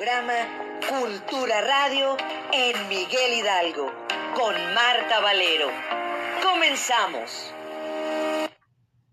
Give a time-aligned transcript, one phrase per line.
[0.00, 2.16] programa Cultura Radio
[2.54, 3.92] en Miguel Hidalgo
[4.34, 5.70] con Marta Valero.
[6.42, 7.54] Comenzamos.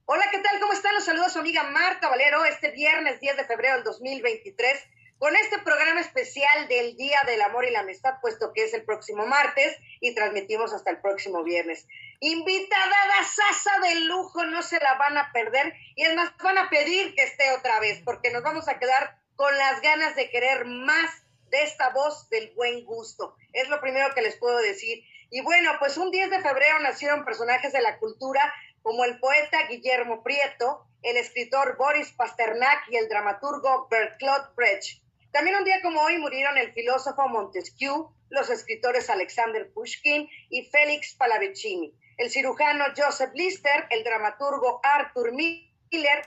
[0.06, 0.62] Hola, ¿qué tal?
[0.62, 0.96] ¿Cómo están?
[0.96, 4.82] Los saludos su amiga Marta Valero este viernes 10 de febrero del 2023
[5.18, 8.86] con este programa especial del Día del Amor y la Amistad, puesto que es el
[8.86, 11.86] próximo martes y transmitimos hasta el próximo viernes.
[12.22, 12.96] Invitada
[13.26, 17.14] Sasa de lujo, no se la van a perder y es más, van a pedir
[17.14, 21.10] que esté otra vez, porque nos vamos a quedar con las ganas de querer más
[21.50, 23.36] de esta voz del buen gusto.
[23.54, 25.04] Es lo primero que les puedo decir.
[25.30, 29.68] Y bueno, pues un 10 de febrero nacieron personajes de la cultura como el poeta
[29.68, 35.04] Guillermo Prieto, el escritor Boris Pasternak y el dramaturgo Bertolt Brecht.
[35.32, 41.14] También un día como hoy murieron el filósofo Montesquieu, los escritores Alexander Pushkin y Félix
[41.16, 46.26] Palavicini, el cirujano Joseph Lister, el dramaturgo Arthur Miller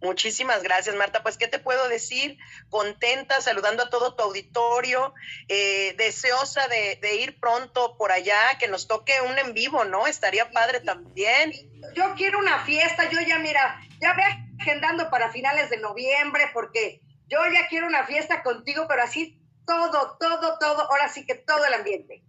[0.00, 1.22] Muchísimas gracias, Marta.
[1.22, 2.38] Pues, ¿qué te puedo decir?
[2.68, 5.14] Contenta, saludando a todo tu auditorio,
[5.48, 10.06] eh, deseosa de, ir pronto por allá, que nos toque un en vivo, ¿no?
[10.06, 11.52] Estaría padre también.
[11.94, 14.22] Yo quiero una fiesta, yo ya, mira, ya ve
[14.60, 20.16] agendando para finales de noviembre, porque yo ya quiero una fiesta contigo, pero así todo,
[20.20, 22.22] todo, todo, ahora sí que todo el ambiente.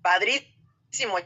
[0.00, 1.18] Padrísimo.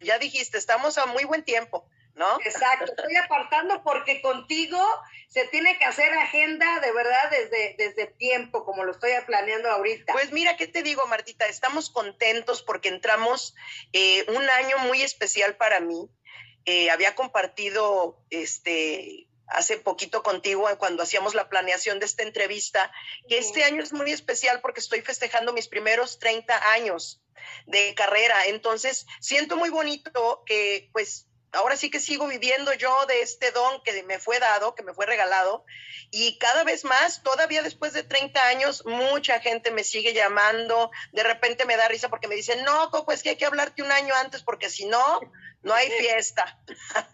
[0.00, 1.88] Ya dijiste, estamos a muy buen tiempo.
[2.20, 2.38] ¿No?
[2.44, 4.78] Exacto, estoy apartando porque contigo
[5.26, 10.12] se tiene que hacer agenda de verdad desde, desde tiempo, como lo estoy planeando ahorita.
[10.12, 11.46] Pues mira, ¿qué te digo, Martita?
[11.46, 13.54] Estamos contentos porque entramos
[13.94, 16.10] eh, un año muy especial para mí.
[16.66, 22.92] Eh, había compartido este hace poquito contigo cuando hacíamos la planeación de esta entrevista,
[23.28, 27.20] que este año es muy especial porque estoy festejando mis primeros 30 años
[27.66, 28.46] de carrera.
[28.46, 33.82] Entonces, siento muy bonito que pues ahora sí que sigo viviendo yo de este don
[33.82, 35.64] que me fue dado, que me fue regalado,
[36.10, 41.22] y cada vez más, todavía después de 30 años, mucha gente me sigue llamando, de
[41.22, 43.92] repente me da risa porque me dicen, no, Coco, es que hay que hablarte un
[43.92, 45.20] año antes porque si no,
[45.62, 46.58] no hay fiesta.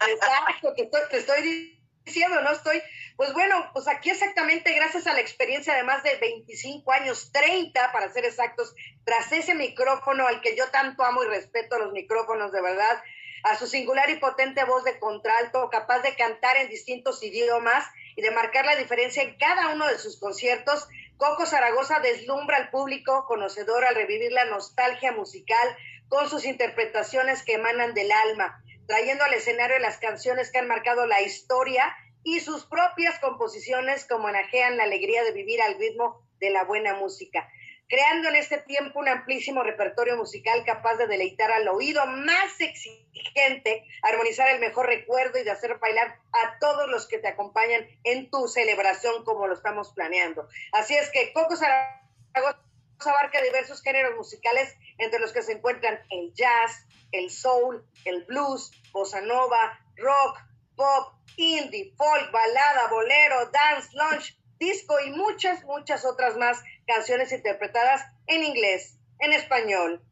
[0.07, 2.81] Exacto, te estoy, te estoy diciendo, no estoy,
[3.17, 7.91] pues bueno, pues aquí exactamente gracias a la experiencia de más de 25 años, 30
[7.91, 12.51] para ser exactos, tras ese micrófono al que yo tanto amo y respeto los micrófonos,
[12.51, 13.01] de verdad,
[13.43, 18.21] a su singular y potente voz de contralto, capaz de cantar en distintos idiomas y
[18.21, 20.87] de marcar la diferencia en cada uno de sus conciertos,
[21.17, 25.77] Coco Zaragoza deslumbra al público conocedor al revivir la nostalgia musical
[26.09, 31.05] con sus interpretaciones que emanan del alma, trayendo al escenario las canciones que han marcado
[31.05, 36.49] la historia y sus propias composiciones como enajean la alegría de vivir al ritmo de
[36.49, 37.49] la buena música
[37.87, 43.85] creando en este tiempo un amplísimo repertorio musical capaz de deleitar al oído más exigente,
[44.01, 48.29] armonizar el mejor recuerdo y de hacer bailar a todos los que te acompañan en
[48.29, 50.47] tu celebración como lo estamos planeando.
[50.73, 52.59] Así es que Coco Zaragoza
[53.05, 58.71] abarca diversos géneros musicales entre los que se encuentran el jazz, el soul, el blues,
[58.91, 60.39] bossa nova, rock,
[60.75, 68.03] pop, indie, folk, balada, bolero, dance, lunch, disco y muchas, muchas otras más canciones interpretadas
[68.25, 70.03] en inglés, en español,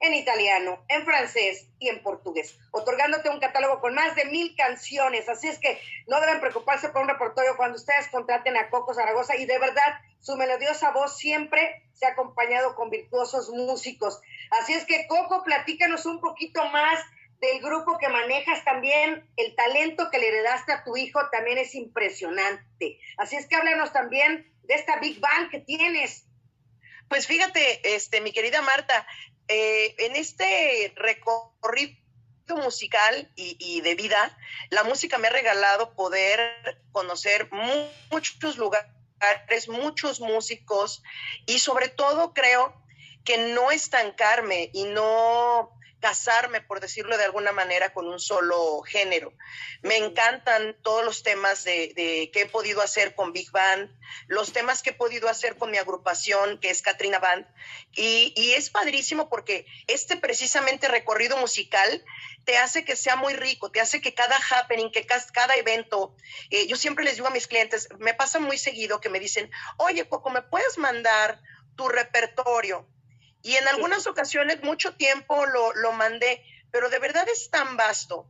[0.00, 5.28] en italiano, en francés y en portugués, otorgándote un catálogo con más de mil canciones.
[5.28, 9.36] Así es que no deben preocuparse por un repertorio cuando ustedes contraten a Coco Zaragoza
[9.36, 14.20] y de verdad su melodiosa voz siempre se ha acompañado con virtuosos músicos.
[14.60, 16.98] Así es que Coco, platícanos un poquito más
[17.40, 21.74] del grupo que manejas también, el talento que le heredaste a tu hijo también es
[21.74, 22.98] impresionante.
[23.16, 26.26] Así es que háblanos también de esta Big Bang que tienes?
[27.08, 29.04] Pues fíjate, este, mi querida Marta,
[29.48, 31.98] eh, en este recorrido
[32.48, 34.38] musical y, de vida,
[34.70, 36.40] la música me ha regalado poder
[36.92, 37.50] conocer
[38.10, 41.02] muchos lugares, muchos músicos
[41.46, 42.80] y sobre todo creo
[43.24, 49.32] que no estancarme y no casarme, por decirlo de alguna manera, con un solo género.
[49.82, 53.90] Me encantan todos los temas de, que he podido hacer con Big Band,
[54.26, 57.46] los temas que he podido hacer con mi agrupación, que es Katrina Band,
[57.92, 62.04] y, es padrísimo porque este precisamente recorrido musical
[62.44, 66.16] te hace que sea muy rico, te hace que cada happening, que cada evento,
[66.50, 69.50] eh, yo siempre les digo a mis clientes, me pasa muy seguido que me dicen,
[69.76, 71.40] oye, Coco, ¿me puedes mandar
[71.76, 72.88] tu repertorio?
[73.42, 78.26] Y en algunas ocasiones, mucho tiempo lo, lo, mandé, pero de verdad es tan vasto.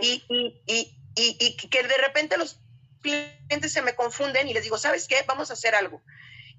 [0.00, 2.58] Y, y, y, y, que de repente los
[3.00, 5.24] clientes se me confunden y les digo, ¿sabes qué?
[5.26, 6.02] Vamos a hacer algo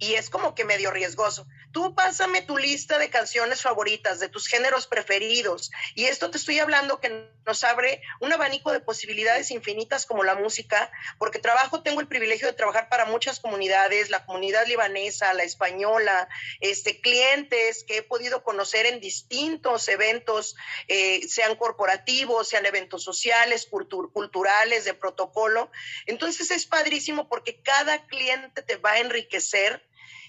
[0.03, 1.47] y es como que medio riesgoso.
[1.71, 5.71] Tú pásame tu lista de canciones favoritas, de tus géneros preferidos.
[5.95, 10.35] Y esto te estoy hablando que nos abre un abanico de posibilidades infinitas como la
[10.35, 15.43] música, porque trabajo, tengo el privilegio de trabajar para muchas comunidades, la comunidad libanesa, la
[15.43, 16.27] española,
[16.59, 20.57] este, clientes que he podido conocer en distintos eventos,
[20.89, 23.69] eh, sean corporativos, sean eventos sociales,
[24.11, 25.71] culturales, de protocolo.
[26.07, 29.81] Entonces es padrísimo porque cada cliente te va a enriquecer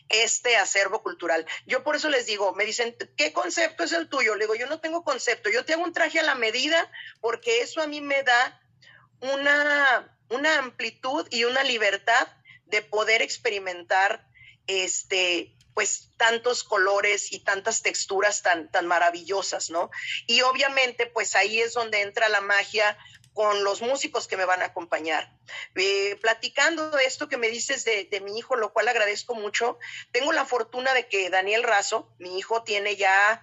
[0.08, 1.46] este acervo cultural.
[1.66, 4.34] Yo por eso les digo, me dicen, ¿qué concepto es el tuyo?
[4.34, 6.90] Le digo, yo no tengo concepto, yo tengo un traje a la medida
[7.20, 8.60] porque eso a mí me da
[9.20, 12.28] una, una amplitud y una libertad
[12.66, 14.26] de poder experimentar
[14.66, 19.90] este pues tantos colores y tantas texturas tan, tan maravillosas, ¿no?
[20.28, 22.96] Y obviamente, pues ahí es donde entra la magia
[23.34, 25.36] con los músicos que me van a acompañar.
[25.74, 29.78] Eh, platicando esto que me dices de, mi hijo, lo cual agradezco mucho,
[30.12, 33.42] tengo la fortuna de que Daniel Razo, mi hijo, tiene ya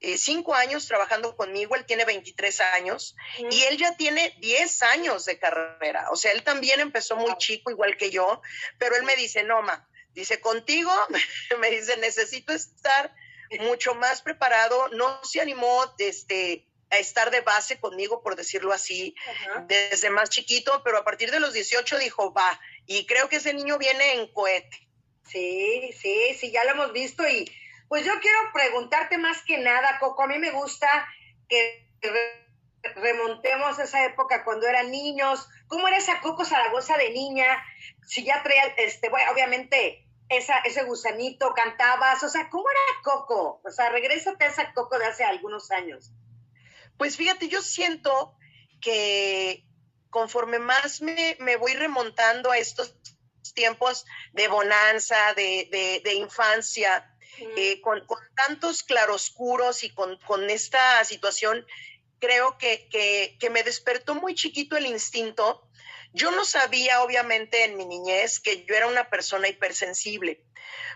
[0.00, 3.16] eh, cinco años trabajando conmigo, él tiene 23 años
[3.50, 6.10] y él ya tiene 10 años de carrera.
[6.10, 8.42] O sea, él también empezó muy chico, igual que yo,
[8.78, 10.92] pero él me dice, no, ma, dice, contigo,
[11.58, 13.14] me dice, necesito estar
[13.60, 14.88] mucho más preparado.
[14.88, 19.14] No se animó, este, a estar de base conmigo, por decirlo así,
[19.66, 23.54] desde más chiquito, pero a partir de los 18 dijo, va, y creo que ese
[23.54, 24.88] niño viene en cohete.
[25.26, 27.50] Sí, sí, sí, ya lo hemos visto y
[27.88, 30.86] pues yo quiero preguntarte más que nada, Coco, a mí me gusta
[31.48, 31.88] que
[32.96, 37.46] remontemos esa época cuando eran niños, ¿cómo era esa Coco Zaragoza de niña?
[38.06, 43.60] Si ya traía, este, bueno, obviamente esa, ese gusanito, cantabas, o sea, ¿cómo era Coco?
[43.64, 46.12] O sea, regrésate a esa Coco de hace algunos años.
[47.02, 48.36] Pues fíjate, yo siento
[48.80, 49.66] que
[50.08, 52.94] conforme más me, voy remontando a estos
[53.54, 57.12] tiempos de bonanza, de, infancia,
[57.56, 58.06] eh, con,
[58.36, 60.16] tantos claroscuros y con,
[60.48, 61.66] esta situación,
[62.20, 62.88] creo que,
[63.36, 65.68] que, me despertó muy chiquito el instinto.
[66.12, 70.44] Yo no sabía, obviamente, en mi niñez que yo era una persona hipersensible.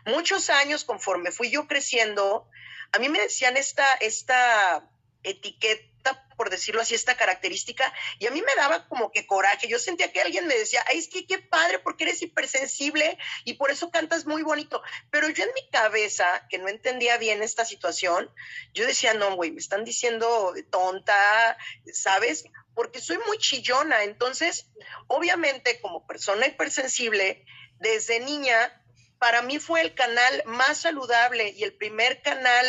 [0.04, 2.48] Muchos años, conforme fui yo creciendo,
[2.92, 4.88] a mí me decían esta, esta
[5.24, 5.95] etiqueta,
[6.36, 9.68] por decirlo así, esta característica, y a mí me daba como que coraje.
[9.68, 13.54] Yo sentía que alguien me decía, ay, es que qué padre, porque eres hipersensible y
[13.54, 14.82] por eso cantas muy bonito.
[15.10, 18.30] Pero yo en mi cabeza, que no entendía bien esta situación,
[18.72, 21.56] yo decía, no, güey, me están diciendo tonta,
[21.92, 22.44] ¿sabes?
[22.74, 24.04] Porque soy muy chillona.
[24.04, 24.70] Entonces,
[25.06, 27.44] obviamente, como persona hipersensible,
[27.78, 28.82] desde niña,
[29.18, 32.66] para mí fue el canal más saludable y el primer canal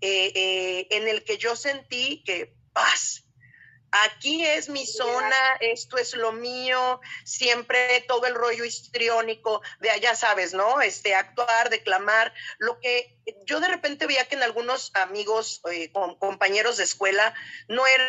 [0.00, 3.24] eh, eh, en el que yo sentí que paz.
[3.92, 10.14] Aquí es mi zona, esto es lo mío, siempre todo el rollo histriónico de allá
[10.14, 10.80] sabes, ¿no?
[10.80, 16.76] Este, actuar, declamar, lo que yo de repente veía que en algunos amigos, eh, compañeros
[16.76, 17.34] de escuela,
[17.66, 18.06] no era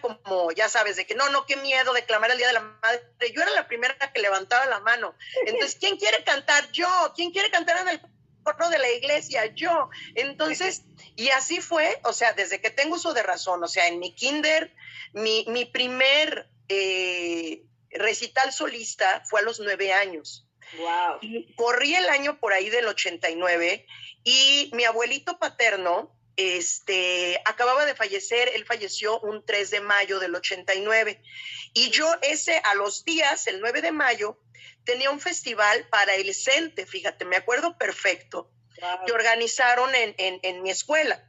[0.00, 3.02] como, ya sabes, de que no, no, qué miedo declamar el Día de la Madre.
[3.32, 5.14] Yo era la primera que levantaba la mano.
[5.46, 6.70] Entonces, ¿quién quiere cantar?
[6.72, 7.12] Yo.
[7.14, 8.00] ¿Quién quiere cantar en el
[8.70, 9.90] de la iglesia, yo.
[10.14, 10.84] Entonces,
[11.16, 14.14] y así fue, o sea, desde que tengo uso de razón, o sea, en mi
[14.14, 14.74] kinder,
[15.12, 20.44] mi, mi primer eh, recital solista fue a los nueve años.
[20.76, 21.18] Wow.
[21.56, 23.86] corrí el año por ahí del 89
[24.22, 30.36] y mi abuelito paterno, este, acababa de fallecer, él falleció un 3 de mayo del
[30.36, 31.20] 89.
[31.74, 34.38] Y yo ese, a los días, el 9 de mayo,
[34.84, 38.52] tenía un festival para el CENTE, fíjate, me acuerdo perfecto,
[39.04, 41.28] que organizaron en, mi escuela.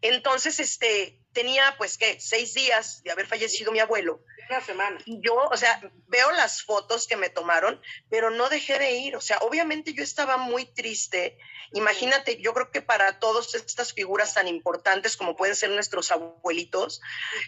[0.00, 4.24] Entonces, este, tenía pues que seis días de haber fallecido mi abuelo.
[4.60, 4.98] Semana.
[5.06, 7.80] yo, o sea, veo las fotos que me tomaron,
[8.10, 9.16] pero no dejé de ir.
[9.16, 11.38] O sea, obviamente yo estaba muy triste.
[11.72, 17.00] Imagínate, yo creo que para todas estas figuras tan importantes como pueden ser nuestros abuelitos,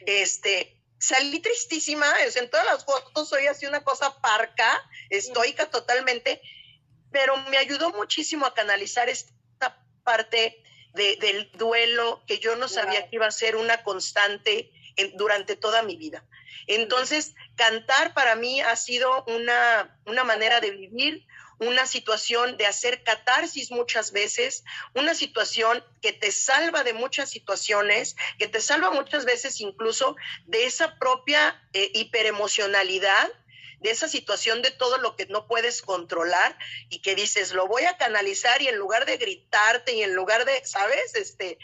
[0.06, 2.06] este, salí tristísima.
[2.34, 6.40] en todas las fotos soy así una cosa parca, estoica totalmente,
[7.10, 10.62] pero me ayudó muchísimo a canalizar esta parte
[10.94, 14.70] del duelo que yo no sabía que iba a ser una constante
[15.14, 16.24] durante toda mi vida.
[16.66, 21.26] Entonces, cantar para mí ha sido una, una manera de vivir,
[21.58, 28.16] una situación de hacer catarsis muchas veces, una situación que te salva de muchas situaciones,
[28.38, 33.30] que te salva muchas veces incluso de esa propia eh, hiperemocionalidad
[33.84, 36.56] de esa situación de todo lo que no puedes controlar
[36.88, 40.46] y que dices, lo voy a canalizar y en lugar de gritarte y en lugar
[40.46, 41.14] de, ¿sabes?
[41.14, 41.58] Este,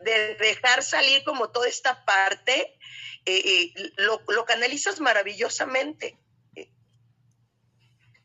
[0.00, 2.76] de dejar salir como toda esta parte,
[3.24, 6.18] eh, eh, lo, lo, canalizas maravillosamente.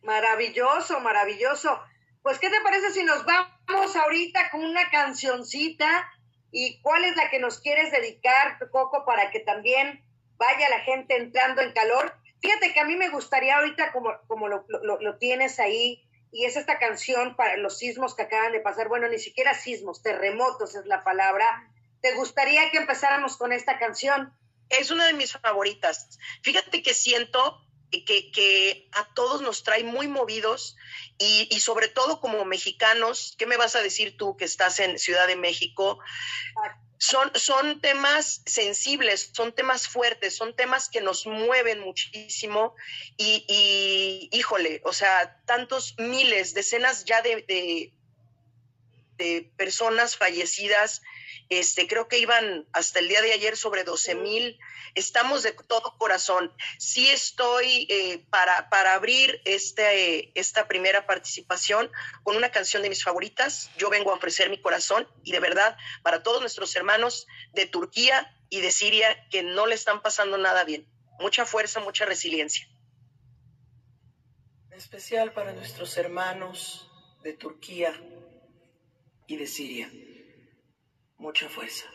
[0.02, 1.80] Maravilloso, maravilloso.
[2.24, 6.12] Pues, ¿qué te parece si nos vamos ahorita con una cancioncita?
[6.52, 10.04] ¿Y cuál es la que nos quieres dedicar, Coco, para que también
[10.38, 12.18] vaya la gente entrando en calor?
[12.42, 16.56] Fíjate que a mí me gustaría ahorita, como, como lo, lo, tienes ahí, y es
[16.56, 20.86] esta canción para los sismos que acaban de pasar, bueno, ni siquiera sismos, terremotos es
[20.86, 21.46] la palabra.
[22.02, 24.34] ¿Te gustaría que empezáramos con esta canción?
[24.70, 26.20] Es una de mis favoritas.
[26.44, 30.76] Fíjate que siento que, que a todos nos trae muy movidos
[31.18, 35.00] y, y, sobre todo como mexicanos, ¿qué me vas a decir tú que estás en
[35.00, 36.00] Ciudad de México?
[36.98, 42.76] Son, son temas sensibles, son temas fuertes, son temas que nos mueven muchísimo
[43.18, 47.94] y, y híjole, o sea, tantos miles, decenas ya de, de,
[49.18, 51.02] de personas fallecidas
[51.50, 54.60] este, creo que iban hasta el día de ayer sobre 12 mil.
[54.96, 56.52] Estamos de todo corazón.
[56.78, 61.90] Sí estoy eh, para, para abrir este, esta primera participación
[62.24, 63.70] con una canción de mis favoritas.
[63.78, 68.36] Yo vengo a ofrecer mi corazón y de verdad para todos nuestros hermanos de Turquía
[68.50, 70.88] y de Siria que no le están pasando nada bien.
[71.20, 72.68] Mucha fuerza, mucha resiliencia.
[74.70, 76.90] En especial para nuestros hermanos
[77.24, 77.94] de Turquía
[79.26, 79.90] y de Siria
[81.18, 81.86] mucha fuerza.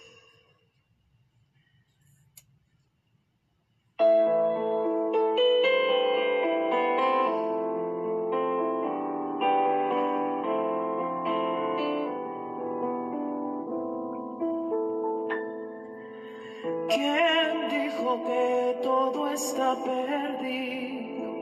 [16.88, 21.32] ¿Quién dijo que todo está perdido?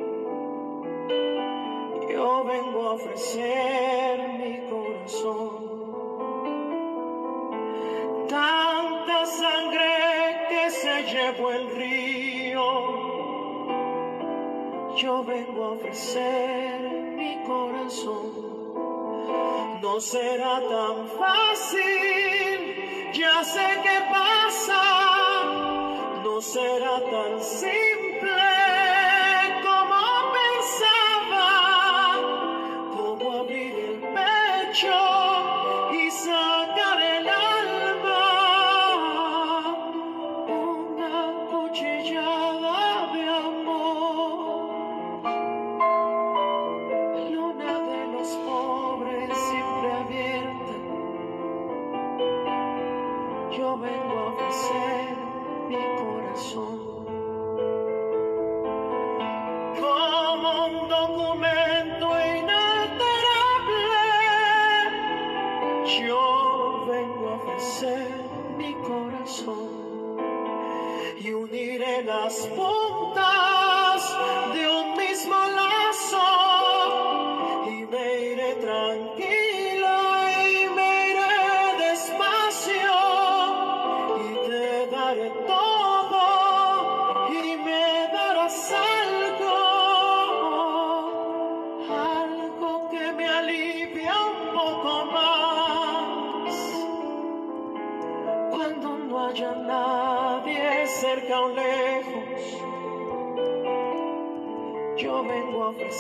[2.09, 5.70] Yo vengo a ofrecer mi corazón
[8.31, 12.65] tanta sangre que se llevó el río.
[14.97, 16.81] Yo vengo a ofrecer
[17.17, 18.31] mi corazón.
[19.83, 22.59] No será tan fácil,
[23.13, 24.83] ya sé qué pasa.
[26.23, 28.10] No será tan simple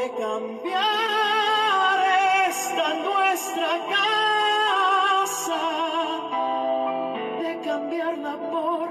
[0.00, 1.98] puede cambiar
[2.48, 5.60] esta nuestra casa,
[7.42, 8.88] de cambiarla por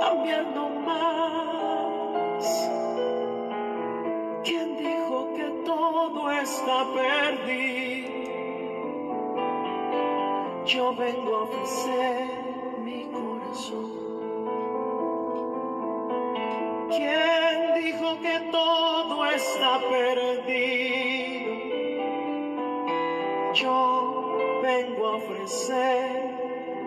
[0.00, 2.68] cambiarnos más.
[4.44, 8.10] ¿Quién dijo que todo está perdido?
[10.66, 12.26] Yo vengo a ofrecer
[12.84, 13.90] mi corazón.
[16.88, 20.29] ¿Quién dijo que todo está perdido?
[23.60, 26.22] Yo vengo a ofrecer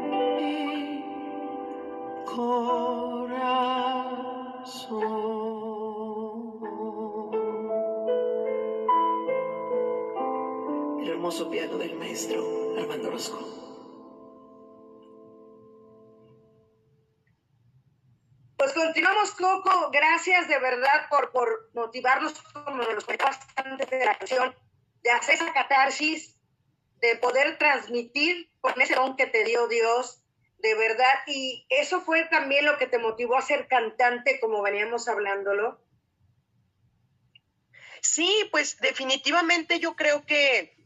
[0.10, 1.06] mi
[2.26, 3.44] corazón.
[11.00, 12.42] El hermoso piano del maestro
[12.80, 13.38] Armando Orozco.
[18.58, 19.92] Pues continuamos, Coco.
[19.92, 24.56] Gracias de verdad por, por motivarnos, como nos contaste antes de la canción,
[25.04, 26.34] de hacer esa catarsis,
[27.04, 30.22] de poder transmitir con ese don que te dio Dios,
[30.60, 31.14] de verdad.
[31.28, 35.82] Y eso fue también lo que te motivó a ser cantante, como veníamos hablándolo.
[38.02, 40.78] Sí, pues definitivamente yo creo que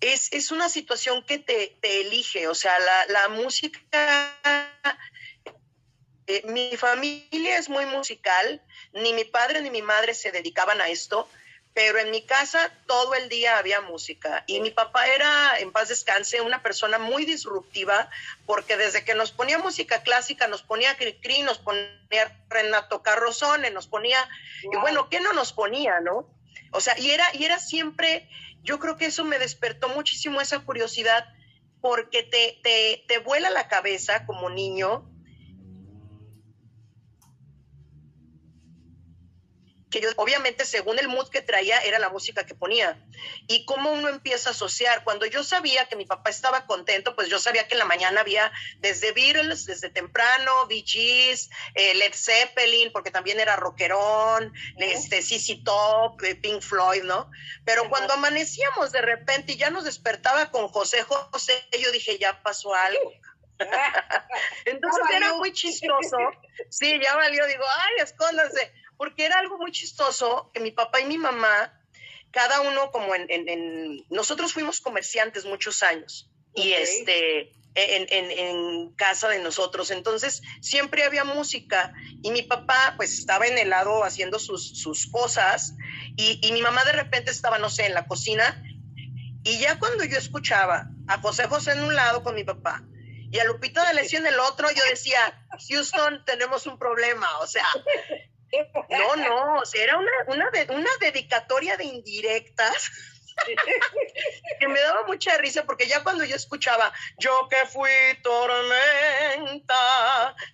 [0.00, 4.34] es, es una situación que te, te elige, o sea, la, la música
[6.26, 8.62] eh, mi familia es muy musical,
[8.94, 11.28] ni mi padre ni mi madre se dedicaban a esto,
[11.72, 15.88] pero en mi casa todo el día había música y mi papá era, en paz
[15.88, 18.10] descanse, una persona muy disruptiva
[18.46, 21.88] porque desde que nos ponía música clásica, nos ponía Cricri, nos ponía
[22.48, 24.18] Renato Carrozone, nos ponía,
[24.64, 24.72] wow.
[24.72, 26.28] y bueno, ¿qué no nos ponía, no?
[26.72, 28.28] O sea, y era, y era siempre,
[28.62, 31.24] yo creo que eso me despertó muchísimo esa curiosidad
[31.80, 35.08] porque te, te, te vuela la cabeza como niño
[39.90, 42.96] que yo, obviamente, según el mood que traía, era la música que ponía.
[43.48, 45.02] Y cómo uno empieza a asociar.
[45.02, 48.20] Cuando yo sabía que mi papá estaba contento, pues yo sabía que en la mañana
[48.20, 54.74] había desde Beatles, desde temprano, Bee Gees, eh, Led Zeppelin, porque también era rockerón, -huh.
[54.78, 57.28] este, CC Top, eh, Pink Floyd, ¿no?
[57.64, 62.40] Pero cuando amanecíamos de repente y ya nos despertaba con José José, yo dije, ya
[62.42, 63.12] pasó algo.
[64.64, 66.16] Entonces era muy chistoso.
[66.70, 67.44] Sí, ya valió.
[67.46, 71.72] Digo, ay, escóndanse porque era algo muy chistoso que mi papá y mi mamá,
[72.30, 76.68] cada uno como en, en, en nosotros fuimos comerciantes muchos años okay.
[76.68, 83.18] y este, en, en, casa de nosotros, entonces siempre había música y mi papá pues
[83.18, 85.72] estaba en el lado haciendo sus, sus cosas
[86.18, 88.62] y, y mi mamá de repente estaba, no sé, en la cocina
[89.44, 92.84] y ya cuando yo escuchaba a José José en un lado con mi papá
[93.32, 97.46] y a Lupita de Lesión en el otro, yo decía, Houston, tenemos un problema, o
[97.46, 97.64] sea,
[98.88, 102.90] no, no, o sea, era una, una, una dedicatoria de indirectas
[104.58, 107.90] que me daba mucha risa porque ya cuando yo escuchaba, yo que fui
[108.22, 109.76] tormenta,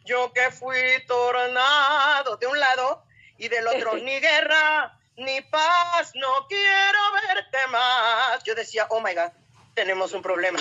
[0.04, 3.04] yo que fui tornado, de un lado
[3.38, 8.42] y del otro, ni guerra, ni paz, no quiero verte más.
[8.44, 9.32] Yo decía, oh my God,
[9.74, 10.59] tenemos un problema.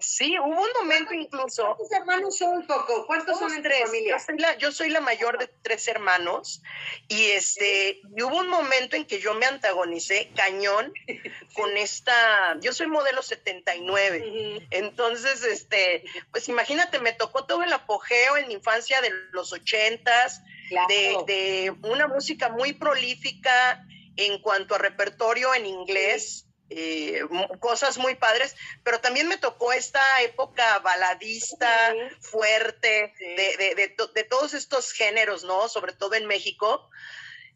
[0.00, 1.76] Sí, hubo un momento incluso.
[1.76, 3.06] ¿Cuántos hermanos son, Coco?
[3.06, 3.82] ¿Cuántos son en tres?
[3.84, 4.16] familia?
[4.16, 6.62] Yo soy, la, yo soy la mayor de tres hermanos
[7.08, 10.92] y este, y hubo un momento en que yo me antagonicé cañón
[11.54, 14.66] con esta, yo soy modelo 79, uh -huh.
[14.70, 20.42] entonces, este, pues imagínate, me tocó todo el apogeo en mi infancia de los ochentas,
[20.68, 20.88] claro.
[20.88, 23.84] de, de una música muy prolífica
[24.16, 26.40] en cuanto a repertorio en inglés.
[26.40, 27.22] Sí eh,
[27.60, 32.16] cosas muy padres, pero también me tocó esta época baladista, sí.
[32.20, 33.24] fuerte, sí.
[33.24, 35.68] De, de, de, de, todos estos géneros, ¿no?
[35.68, 36.90] Sobre todo en México.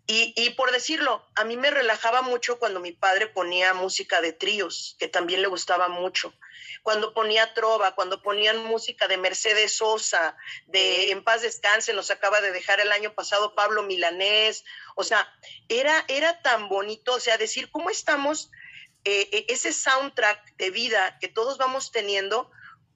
[0.07, 4.33] Y, y, por decirlo, a mí me relajaba mucho cuando mi padre ponía música de
[4.33, 6.35] tríos, que también le gustaba mucho.
[6.83, 12.41] Cuando ponía trova, cuando ponían música de Mercedes Sosa, de En paz descanse, nos acaba
[12.41, 14.65] de dejar el año pasado Pablo Milanés.
[14.97, 15.33] O sea,
[15.69, 18.51] era, era tan bonito, o sea, decir cómo estamos
[19.05, 22.51] eh, ese soundtrack de vida que todos vamos teniendo,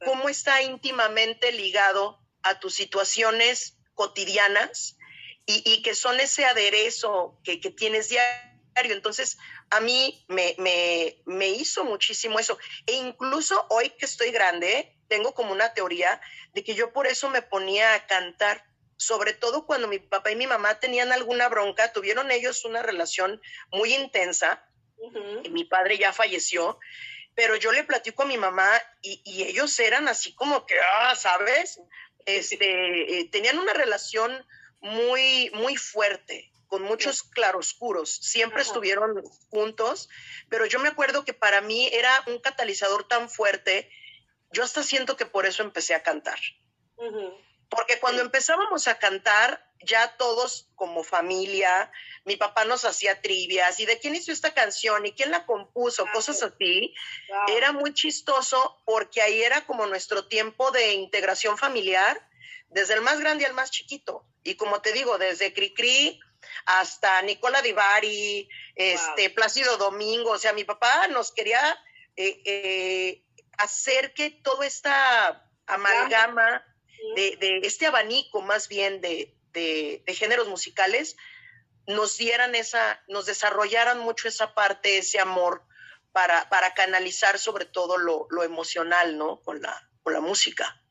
[0.04, 4.98] cómo está íntimamente ligado a tus situaciones cotidianas
[5.46, 8.94] y, que son ese aderezo que, tienes diario.
[8.94, 9.38] Entonces,
[9.70, 12.58] a mí me hizo muchísimo eso.
[12.86, 16.20] E incluso hoy que estoy grande, tengo como una teoría
[16.52, 18.66] de que yo por eso me ponía a cantar
[18.96, 23.40] sobre todo cuando mi papá y mi mamá tenían alguna bronca, tuvieron ellos una relación
[23.70, 24.66] muy intensa,
[24.98, 25.50] Uh -huh.
[25.50, 26.78] Mi padre ya falleció,
[27.34, 28.70] pero yo le platico a mi mamá
[29.02, 31.78] y, y ellos eran así como que, ah, ¿sabes?
[32.24, 32.56] Este,
[33.20, 34.44] eh, tenían una relación
[34.80, 38.10] muy, muy fuerte, con muchos claroscuros.
[38.10, 38.68] Siempre Ajá.
[38.68, 40.08] estuvieron juntos,
[40.48, 43.90] pero yo me acuerdo que para mí era un catalizador tan fuerte,
[44.52, 46.38] yo hasta siento que por eso empecé a cantar.
[46.96, 47.45] Uh -huh.
[47.68, 51.90] Porque cuando empezábamos a cantar, ya todos como familia,
[52.24, 56.04] mi papá nos hacía trivias, y de quién hizo esta canción, y quién la compuso,
[56.08, 56.44] Ah, cosas sí.
[56.44, 56.94] así.
[57.28, 57.56] Wow.
[57.56, 62.20] Era muy chistoso porque ahí era como nuestro tiempo de integración familiar,
[62.68, 64.24] desde el más grande al más chiquito.
[64.42, 66.20] Y como te digo, desde Cricri
[66.66, 71.78] hasta Nicola Divari, este, Plácido Domingo, o sea, mi papá nos quería
[72.16, 73.22] eh, eh,
[73.58, 76.64] hacer que toda esta amalgama
[77.14, 81.16] de, de este abanico más bien de, de- de géneros musicales
[81.86, 85.62] nos dieran esa, nos desarrollaran mucho esa parte, ese amor
[86.12, 89.40] para, para canalizar sobre todo lo, lo emocional, ¿no?
[89.42, 90.82] Con la, con la música.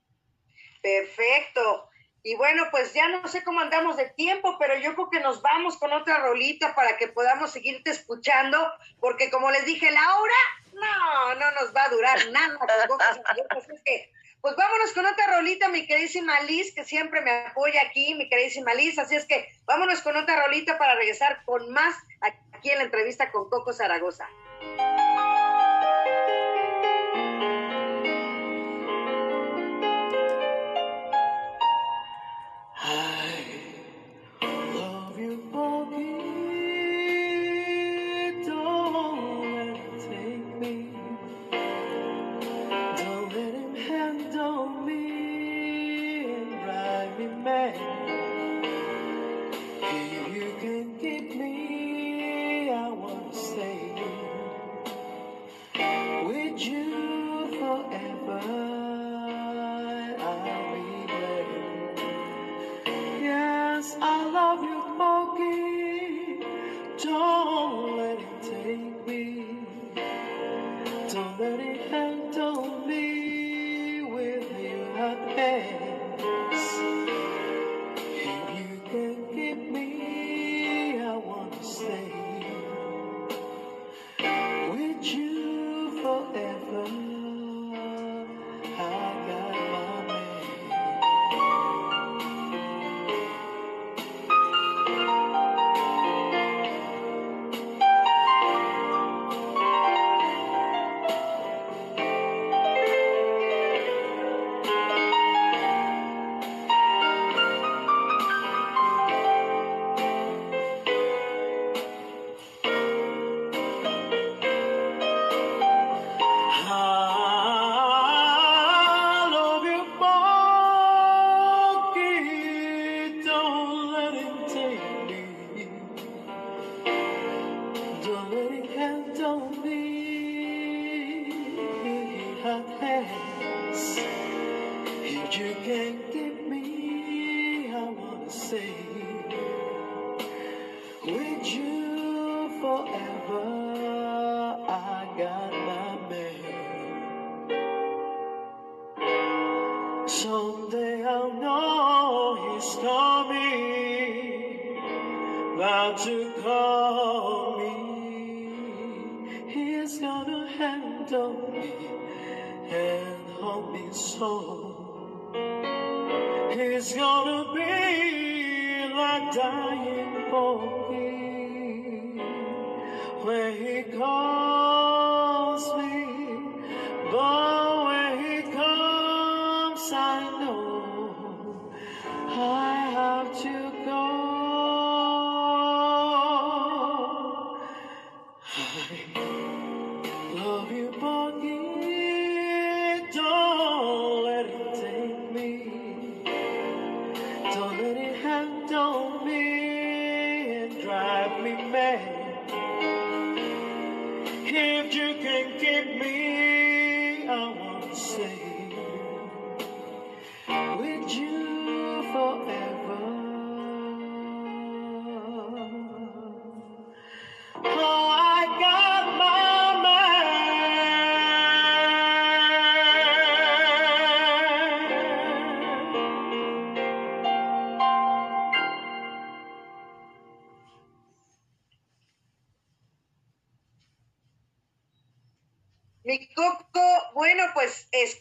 [0.81, 1.89] Perfecto.
[2.23, 5.41] Y bueno, pues ya no sé cómo andamos de tiempo, pero yo creo que nos
[5.41, 8.57] vamos con otra rolita para que podamos seguirte escuchando,
[8.99, 10.33] porque como les dije, la hora,
[10.73, 12.57] no, no nos va a durar nada.
[13.49, 14.11] Así es que,
[14.45, 18.75] pues vámonos con otra rolita, mi queridísima Liz, que siempre me apoya aquí, mi queridísima
[18.75, 18.99] Liz.
[18.99, 23.31] Así es que vámonos con otra rolita para regresar con más aquí en la entrevista
[23.31, 24.29] con Coco Zaragoza.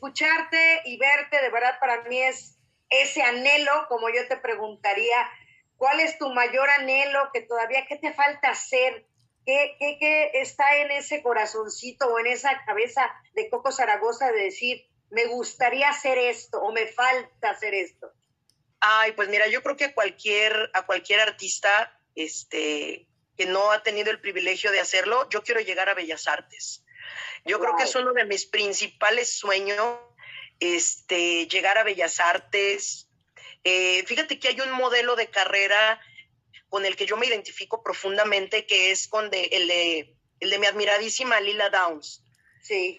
[0.04, 2.58] Escucharte y verte, de verdad para mí es
[2.90, 5.16] ese anhelo, como yo te preguntaría,
[5.76, 9.06] ¿cuál es tu mayor anhelo que todavía, qué te falta hacer?
[9.46, 14.44] ¿Qué, qué, qué está en ese corazoncito o en esa cabeza de Coco Zaragoza de
[14.44, 18.12] decir, me gustaría hacer esto o me falta hacer esto?
[18.80, 23.82] Ay, pues mira, yo creo que a cualquier, a cualquier artista este, que no ha
[23.82, 26.83] tenido el privilegio de hacerlo, yo quiero llegar a Bellas Artes.
[27.44, 29.98] Yo creo que es uno de mis principales sueños,
[30.60, 33.08] este, llegar a Bellas Artes.
[33.64, 36.00] Eh, fíjate que hay un modelo de carrera
[36.68, 40.58] con el que yo me identifico profundamente, que es con de, el, de, el de
[40.58, 42.24] mi admiradísima Lila Downs.
[42.62, 42.98] Sí.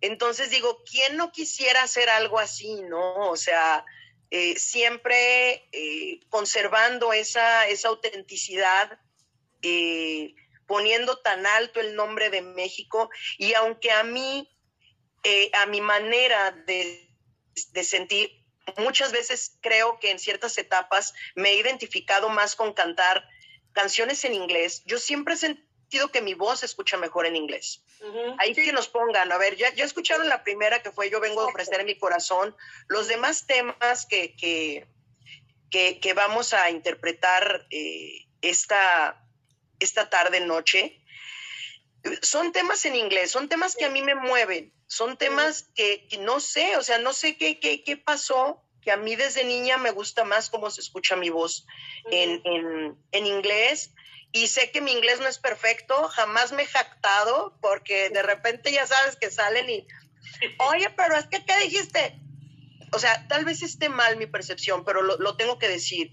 [0.00, 3.30] Entonces digo, ¿quién no quisiera hacer algo así, no?
[3.30, 3.84] O sea,
[4.30, 9.00] eh, siempre eh, conservando esa, esa autenticidad,
[9.62, 10.34] eh,
[10.68, 13.10] poniendo tan alto el nombre de México.
[13.38, 14.48] Y aunque a mí,
[15.54, 17.10] a mi manera de,
[17.72, 18.44] de sentir,
[18.76, 23.28] muchas veces creo que en ciertas etapas me he identificado más con cantar
[23.72, 27.82] canciones en inglés, yo siempre he sentido que mi voz se escucha mejor en inglés.
[28.38, 31.40] Ahí que nos pongan, a ver, ya, ya escucharon la primera que fue Yo vengo
[31.40, 32.54] a ofrecer mi corazón.
[32.86, 34.86] Los demás temas que, que,
[35.70, 39.20] que, vamos a interpretar eh, esta,
[39.80, 41.02] esta tarde, noche,
[42.22, 46.40] son temas en inglés, son temas que a mí me mueven, son temas que, no
[46.40, 49.90] sé, o sea, no sé qué, qué, qué, pasó, que a mí desde niña me
[49.90, 51.66] gusta más cómo se escucha mi voz
[52.10, 53.92] en, en, en inglés
[54.32, 58.72] y sé que mi inglés no es perfecto, jamás me he jactado porque de repente
[58.72, 59.86] ya sabes que salen y,
[60.58, 62.20] oye, pero es que, ¿qué dijiste?
[62.92, 66.12] O sea, tal vez esté mal mi percepción, pero lo, tengo que decir.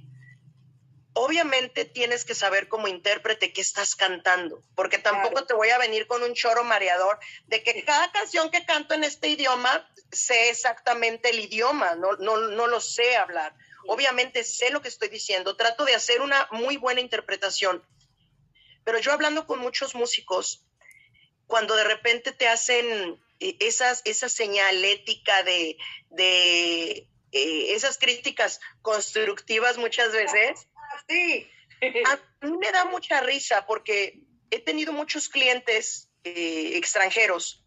[1.18, 6.08] Obviamente tienes que saber como intérprete qué estás cantando, porque tampoco te voy a venir
[6.08, 11.30] con un choro mareador de que cada canción que canto en este idioma sé exactamente
[11.30, 13.56] el idioma, no, no, no lo sé hablar.
[13.88, 17.82] Obviamente sé lo que estoy diciendo, trato de hacer una muy buena interpretación,
[18.84, 20.66] pero yo hablando con muchos músicos,
[21.48, 25.78] cuando de repente te hacen eh, esas, esa señalética de,
[26.10, 30.68] de eh, esas críticas constructivas muchas veces,
[31.08, 31.50] sí.
[32.06, 34.20] a mí me da mucha risa porque
[34.52, 37.64] he tenido muchos clientes eh, extranjeros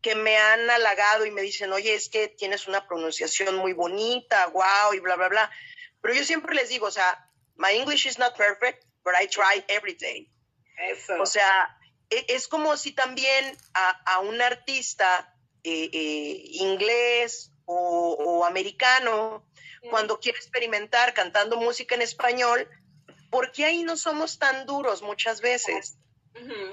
[0.00, 4.46] que me han halagado y me dicen, oye, es que tienes una pronunciación muy bonita,
[4.46, 5.50] wow, y bla, bla, bla.
[6.00, 9.64] Pero yo siempre les digo, o sea, my English is not perfect, but I try
[9.68, 10.30] every day.
[11.18, 11.76] O sea,
[12.10, 19.44] e, es como si también a, un artista eh, eh, inglés o, americano,
[19.90, 22.68] cuando quiere experimentar cantando música en español,
[23.30, 25.98] ¿por qué ahí no somos tan duros muchas veces?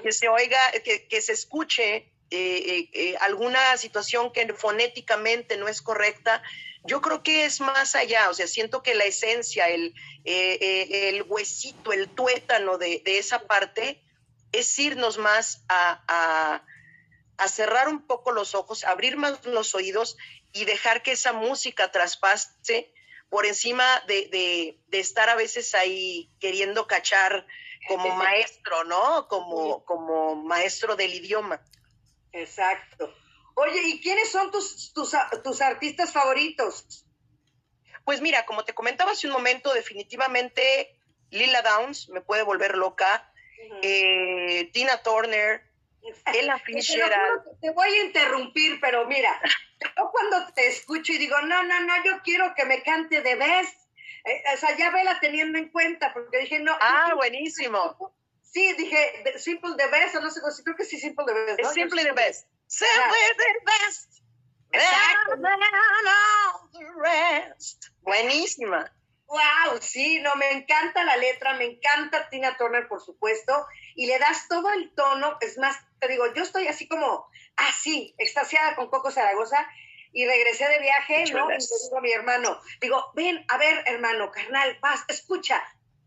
[0.02, 6.42] Que se oiga, que, se escuche eh, alguna situación que fonéticamente no es correcta,
[6.86, 11.08] yo creo que es más allá, o sea, siento que la esencia, el, eh, eh,
[11.08, 14.02] el huesito, el tuétano de, esa parte
[14.52, 16.62] es irnos más a,
[17.48, 20.16] cerrar un poco los ojos, abrir más los oídos
[20.52, 22.92] y dejar que esa música traspase
[23.28, 27.46] por encima de, estar a veces ahí queriendo cachar
[27.88, 29.28] como maestro, ¿no?
[29.28, 31.60] Como, como maestro del idioma.
[32.32, 33.14] Exacto.
[33.54, 37.06] Oye, ¿y quiénes son tus, tus, artistas favoritos?
[38.04, 40.98] Pues mira, como te comentaba hace un momento, definitivamente
[41.30, 43.32] Lila Downs me puede volver loca,
[43.82, 45.65] eh, Tina Turner,
[46.26, 47.42] Ella Fitzgerald.
[47.60, 49.40] Te, voy a interrumpir, pero mira,
[49.80, 53.34] yo cuando te escucho y digo, no, no, no, yo quiero que me cante de
[53.34, 53.80] Best,
[54.24, 56.76] eh, o sea, ya vela teniendo en cuenta, porque dije, no.
[56.80, 58.12] Ah, buenísimo.
[58.42, 61.60] Sí, dije, Simple the Best, o no sé, creo que sí, Simple the Best.
[61.60, 62.48] Es Simple the Best.
[62.66, 64.22] Simply the best.
[68.02, 68.92] Buenísima.
[69.26, 73.66] Wow, sí, no, me encanta la letra, me encanta Tina Turner, por supuesto,
[73.96, 78.14] y le das todo el tono, es más, te digo, yo estoy así como, así,
[78.18, 79.66] extasiada con Coco Zaragoza,
[80.12, 81.50] y regresé de viaje, ¿no?
[81.50, 85.62] Y le digo a mi hermano, digo, ven, a ver, hermano, carnal, vas, escucha.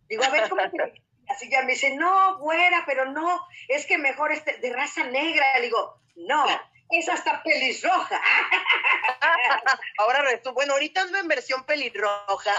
[0.07, 0.77] Digo, a ver, ¿cómo te...
[1.29, 5.59] Así ya me dice, no, güera, pero no, es que mejor este de raza negra.
[5.59, 6.43] Le digo, no,
[6.89, 8.19] es hasta pelirroja.
[9.99, 10.23] Ahora,
[10.53, 12.55] bueno, ahorita ando en versión pelirroja.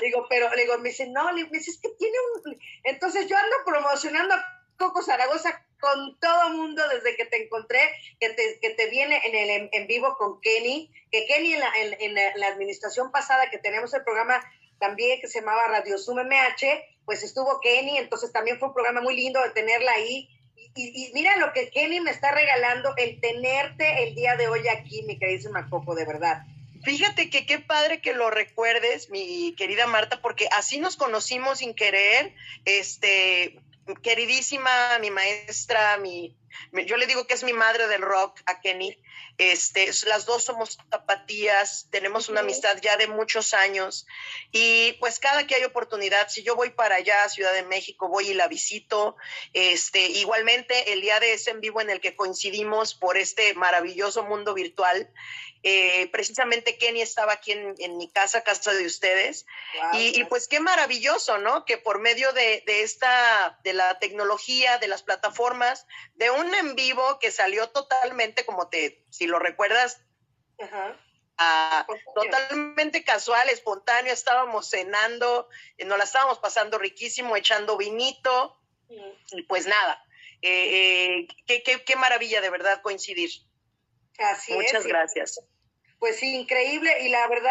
[0.00, 2.58] digo, pero le digo, me dice, no, me dice, es que tiene un...
[2.82, 7.80] Entonces yo ando promocionando a Coco Zaragoza con todo mundo desde que te encontré,
[8.20, 11.72] que te, que te viene en el en, vivo con Kenny, que Kenny en la,
[11.76, 14.40] en, la, administración pasada que tenemos el programa
[14.78, 19.00] también que se llamaba Radio Zoom MH, pues estuvo Kenny, entonces también fue un programa
[19.00, 20.28] muy lindo de tenerla ahí
[20.74, 25.02] y, mira lo que Kenny me está regalando, el tenerte el día de hoy aquí,
[25.02, 26.42] mi queridísima Coco, de verdad.
[26.84, 31.74] Fíjate que qué padre que lo recuerdes, mi querida Marta, porque así nos conocimos sin
[31.74, 32.32] querer.
[32.64, 33.58] Este,
[33.96, 36.36] queridísima, mi maestra, mi,
[36.86, 38.98] yo le digo que es mi madre del rock a Kenny.
[39.38, 44.06] Este, las dos somos tapatías, tenemos una amistad ya de muchos años
[44.50, 48.08] y pues cada que hay oportunidad, si yo voy para allá a Ciudad de México,
[48.08, 49.16] voy y la visito.
[49.52, 54.24] Este, igualmente el día de ese en vivo en el que coincidimos por este maravilloso
[54.24, 55.08] mundo virtual,
[55.64, 59.44] eh, precisamente Kenny estaba aquí en, mi casa, casa de ustedes,
[59.92, 61.64] y, pues qué maravilloso, ¿no?
[61.64, 67.18] Que por medio de, esta, de la tecnología, de las plataformas, de un en vivo
[67.18, 70.00] que salió totalmente, como te, si lo recuerdas,
[72.14, 78.60] totalmente casual, espontáneo, estábamos cenando, eh, nos la estábamos pasando riquísimo, echando vinito,
[79.32, 80.02] y pues nada,
[80.42, 83.30] eh, qué, qué, qué maravilla de verdad coincidir.
[84.18, 85.40] Así Muchas gracias.
[85.98, 87.02] Pues increíble.
[87.02, 87.50] Y la verdad,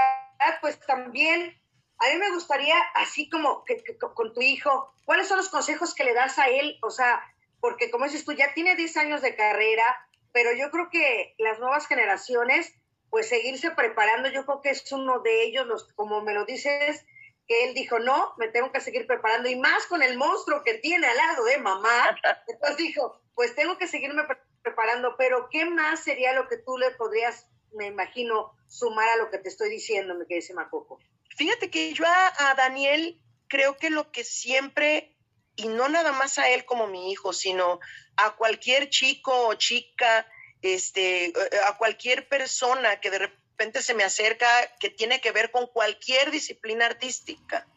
[0.62, 1.60] pues también,
[1.98, 6.04] a mí me gustaría, así como que, con tu hijo, ¿cuáles son los consejos que
[6.04, 6.78] le das a él?
[6.82, 7.22] O sea,
[7.60, 9.86] porque como dices tú, ya tiene 10 años de carrera,
[10.32, 12.74] pero yo creo que las nuevas generaciones,
[13.10, 17.06] pues seguirse preparando, yo creo que es uno de ellos, los, como me lo dices,
[17.48, 20.76] que él dijo, no, me tengo que seguir preparando, y más con el monstruo que
[20.76, 22.18] tiene al lado de mamá,
[22.48, 24.24] entonces dijo, pues tengo que seguirme
[24.62, 29.30] preparando, pero ¿qué más sería lo que tú le podrías, me imagino, sumar a lo
[29.30, 31.00] que te estoy diciendo, me quedé Macoco?
[31.38, 35.16] Fíjate que yo a, Daniel creo que lo que siempre,
[35.58, 37.80] y no nada más a él como mi hijo, sino
[38.16, 40.26] a cualquier chico o chica,
[40.62, 41.34] este,
[41.68, 44.48] a cualquier persona que de repente se me acerca,
[44.80, 47.68] que tiene que ver con cualquier disciplina artística,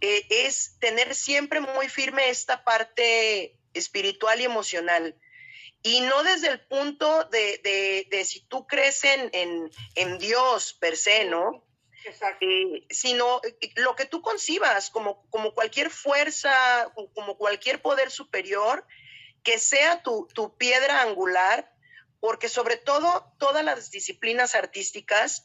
[0.00, 5.14] eh, es tener siempre muy firme esta parte espiritual y emocional
[5.82, 11.24] y no desde el punto de, de, si tú crees en, en, Dios per se,
[11.24, 11.64] ¿no?
[12.40, 18.86] Eh, sino eh, lo que tú concibas como, como cualquier fuerza, como cualquier poder superior,
[19.42, 21.72] que sea tu, tu piedra angular,
[22.20, 25.44] porque sobre todo todas las disciplinas artísticas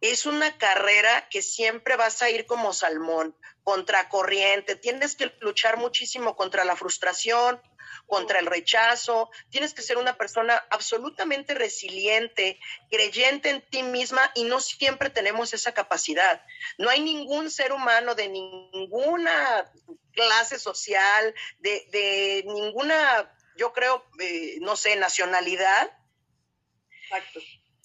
[0.00, 6.36] es una carrera que siempre vas a ir como salmón, contracorriente, tienes que luchar muchísimo
[6.36, 7.60] contra la frustración,
[8.06, 14.44] contra el rechazo, tienes que ser una persona absolutamente resiliente, creyente en ti misma y
[14.44, 16.44] no siempre tenemos esa capacidad.
[16.78, 19.70] No hay ningún ser humano de ninguna
[20.12, 25.90] clase social, de, ninguna, yo creo, eh, no sé, nacionalidad.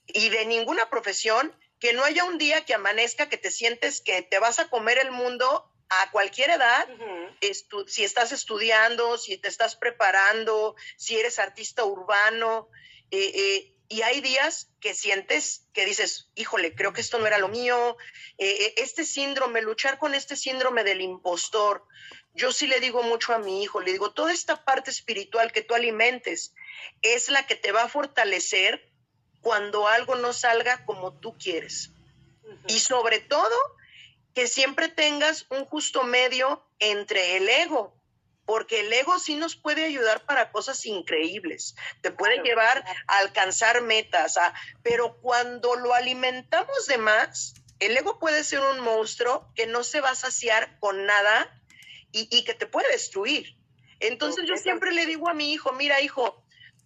[0.08, 4.22] Y de ninguna profesión que no haya un día que amanezca que te sientes que
[4.22, 6.88] te vas a comer el mundo a cualquier edad,
[7.88, 12.69] si estás estudiando, si te estás preparando, si eres artista urbano,
[13.12, 17.39] eh, eh, y hay días que sientes que dices, híjole, creo que esto no era
[17.39, 17.97] lo mío,
[18.38, 21.84] eh, este síndrome, luchar con este síndrome del impostor.
[22.36, 25.63] Yo sí le digo mucho a mi hijo, le digo, toda esta parte espiritual que
[25.63, 26.54] tú alimentes
[27.02, 28.88] es la que te va a fortalecer
[29.41, 31.89] cuando algo no salga como tú quieres.
[32.67, 33.56] Y sobre todo,
[34.34, 37.96] que siempre tengas un justo medio entre el ego,
[38.46, 43.82] porque el ego sí nos puede ayudar para cosas increíbles, te puede llevar a alcanzar
[43.82, 44.39] metas,
[44.82, 50.02] pero cuando lo alimentamos de más, el ego puede ser un monstruo que no se
[50.02, 51.62] va a saciar con nada
[52.12, 53.56] y, y que te puede destruir.
[54.00, 56.38] Entonces yo siempre le digo a mi hijo, mira hijo,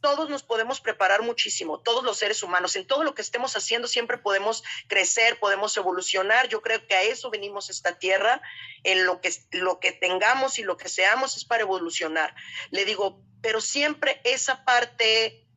[0.03, 3.87] todos nos podemos preparar muchísimo, todos los seres humanos, en todo lo que estemos haciendo
[3.87, 6.49] siempre podemos crecer, podemos evolucionar.
[6.49, 8.41] Yo creo que a eso venimos esta tierra,
[8.83, 12.35] en lo que, lo que tengamos y lo que seamos es para evolucionar.
[12.69, 15.47] Le digo, pero siempre esa parte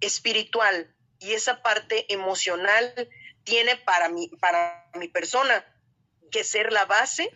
[0.00, 3.10] espiritual y esa parte emocional
[3.44, 5.66] tiene para mi, para mi persona
[6.30, 7.30] que ser la base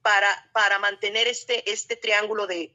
[0.00, 2.74] para, para mantener este, este triángulo de,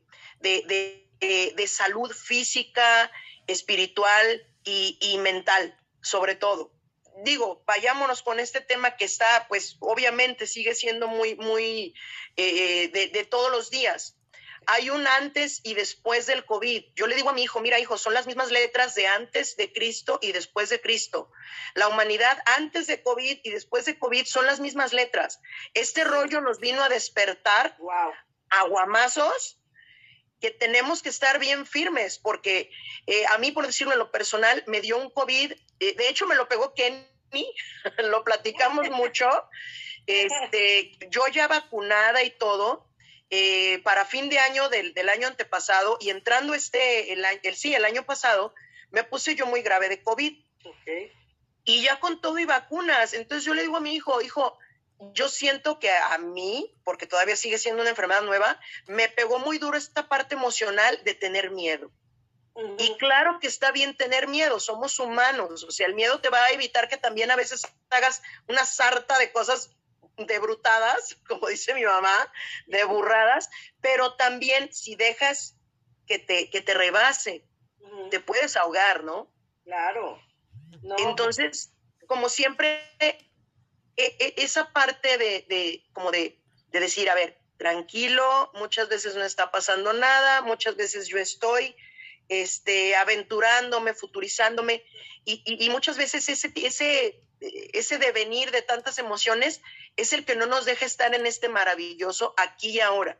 [1.67, 3.11] salud física,
[3.47, 6.71] espiritual y, mental, sobre todo.
[7.23, 11.93] Digo, vayámonos con este tema que está, pues obviamente sigue siendo muy, muy
[12.35, 14.17] eh, de, de todos los días
[14.67, 16.85] hay un antes y después del COVID.
[16.95, 19.71] Yo le digo a mi hijo, mira hijo, son las mismas letras de antes de
[19.71, 21.31] Cristo y después de Cristo.
[21.73, 25.39] La humanidad antes de COVID y después de COVID son las mismas letras.
[25.73, 28.11] Este rollo nos vino a despertar wow.
[28.49, 29.59] aguamazos
[30.39, 32.69] que tenemos que estar bien firmes, porque
[33.07, 36.27] eh, a mí, por decirlo en lo personal, me dio un COVID, eh, de hecho
[36.27, 37.07] me lo pegó Kenny,
[38.09, 39.29] lo platicamos mucho,
[40.07, 42.87] este, yo ya vacunada y todo,
[43.29, 47.73] eh, para fin de año del, del, año antepasado y entrando este, el, el, sí,
[47.73, 48.53] el año pasado,
[48.91, 50.37] me puse yo muy grave de COVID.
[51.63, 54.59] Y ya con todo y vacunas, entonces yo le digo a mi hijo, hijo,
[55.13, 59.57] yo siento que a mí, porque todavía sigue siendo una enfermedad nueva, me pegó muy
[59.57, 61.91] duro esta parte emocional de tener miedo.
[62.77, 66.41] Y claro que está bien tener miedo, somos humanos, o sea, el miedo te va
[66.45, 69.71] a evitar que también a veces hagas una sarta de cosas
[70.15, 72.31] de brutadas, como dice mi mamá,
[72.67, 73.49] de burradas,
[73.81, 75.57] pero también si dejas
[76.07, 77.45] que te, que te rebase,
[78.09, 79.29] te puedes ahogar, ¿no?
[79.65, 80.21] Claro.
[80.81, 81.73] No, Entonces,
[82.07, 82.81] como siempre,
[83.97, 86.39] esa parte de, como de,
[86.69, 91.75] de decir, a ver, tranquilo, muchas veces no está pasando nada, muchas veces yo estoy
[92.27, 94.83] este, aventurándome, futurizándome,
[95.25, 99.61] y muchas veces ese, ese, ese devenir de tantas emociones
[99.95, 103.19] es el que no nos deja estar en este maravilloso aquí y ahora.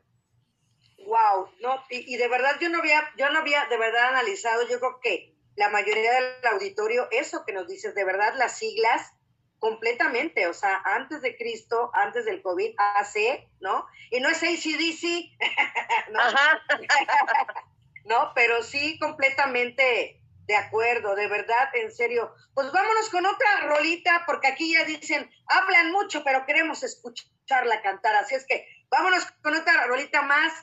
[1.00, 4.68] Wow, no, y, y de verdad yo no había, yo no había de verdad analizado,
[4.68, 9.14] yo creo que la mayoría del auditorio, eso que nos dices, de verdad las siglas
[9.60, 13.86] completamente, o sea, antes de Cristo, antes del COVID, AC, ¿no?
[14.12, 15.40] Y no es ACDC,
[16.12, 16.20] ¿no?
[16.20, 16.62] Ajá.
[18.06, 18.32] ¿no?
[18.34, 22.34] Pero sí completamente de acuerdo, de verdad, en serio.
[22.54, 28.16] Pues vámonos con otra rolita, porque aquí ya dicen, hablan mucho, pero queremos escucharla cantar.
[28.16, 30.54] Así es que vámonos con otra rolita más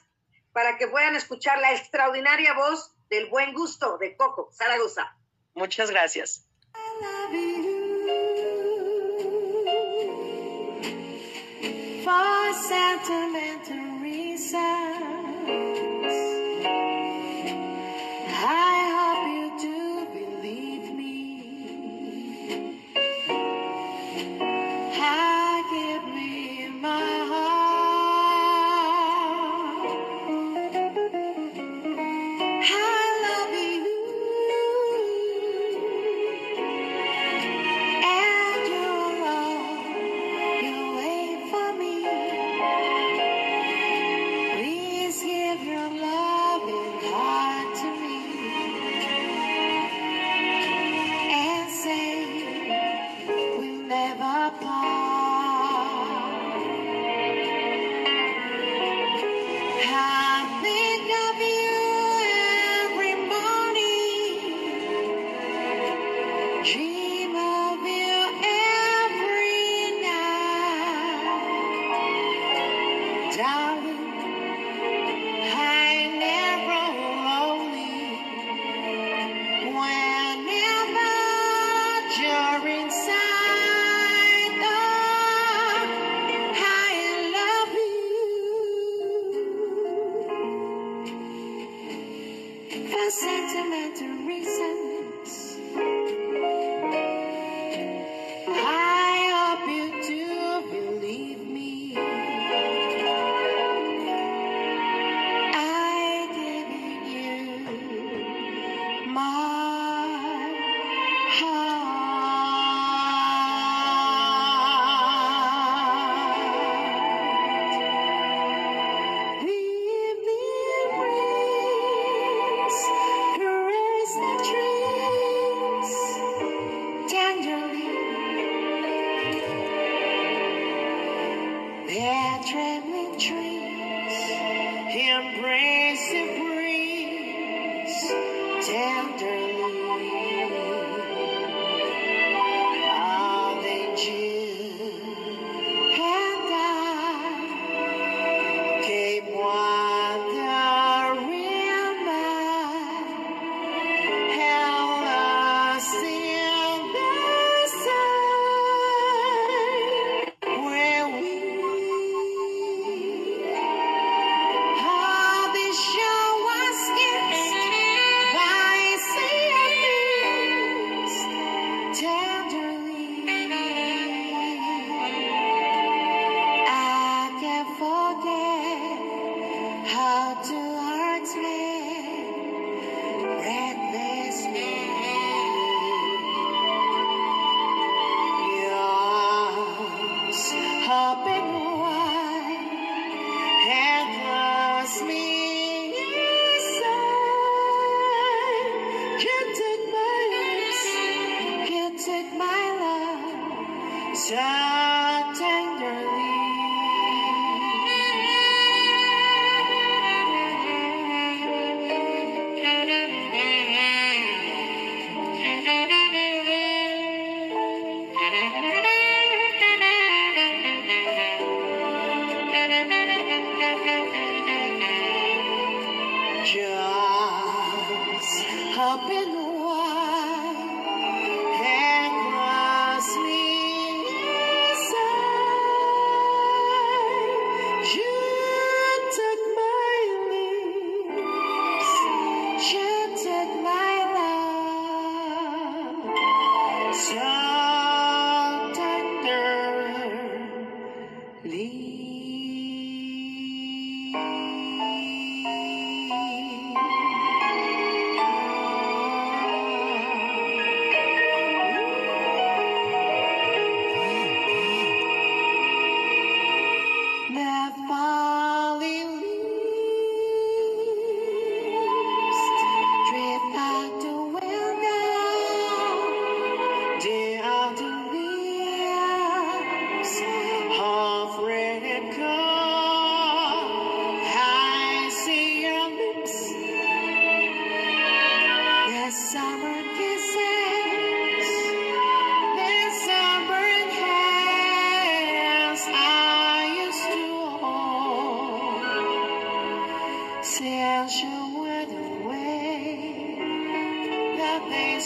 [0.53, 5.17] para que puedan escuchar la extraordinaria voz del buen gusto de Coco Zaragoza.
[5.55, 6.47] Muchas gracias.
[12.13, 15.22] For sentimental reasons.
[73.39, 73.92] out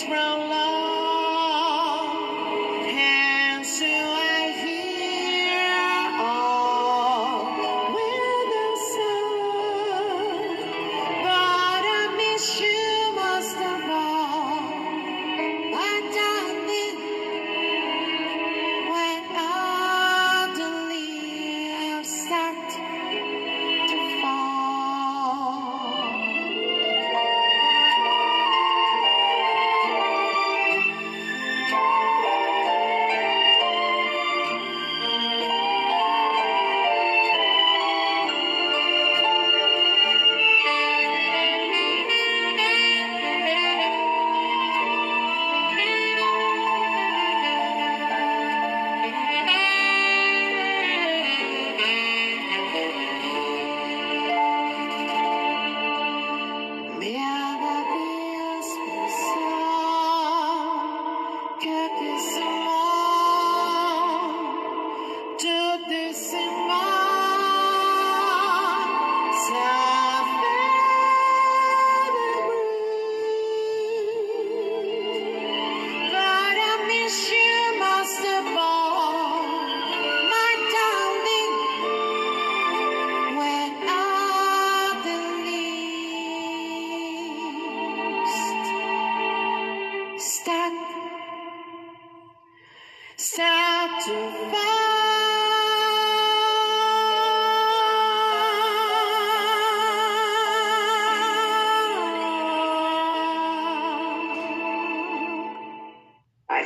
[0.05, 0.56] round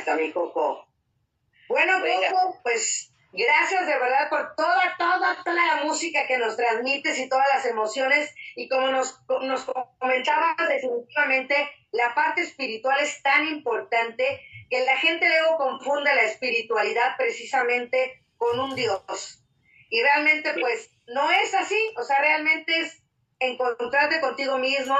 [0.01, 0.87] está mi Coco.
[1.69, 2.31] Bueno, Venga.
[2.31, 7.29] Coco, pues gracias de verdad por toda, toda, toda la música que nos transmites y
[7.29, 8.33] todas las emociones.
[8.55, 9.65] Y como nos, nos
[9.99, 11.55] comentabas, definitivamente
[11.91, 18.59] la parte espiritual es tan importante que la gente luego confunde la espiritualidad precisamente con
[18.59, 19.43] un Dios.
[19.89, 21.93] Y realmente, pues, no es así.
[21.97, 23.03] O sea, realmente es
[23.39, 24.97] encontrarte contigo mismo.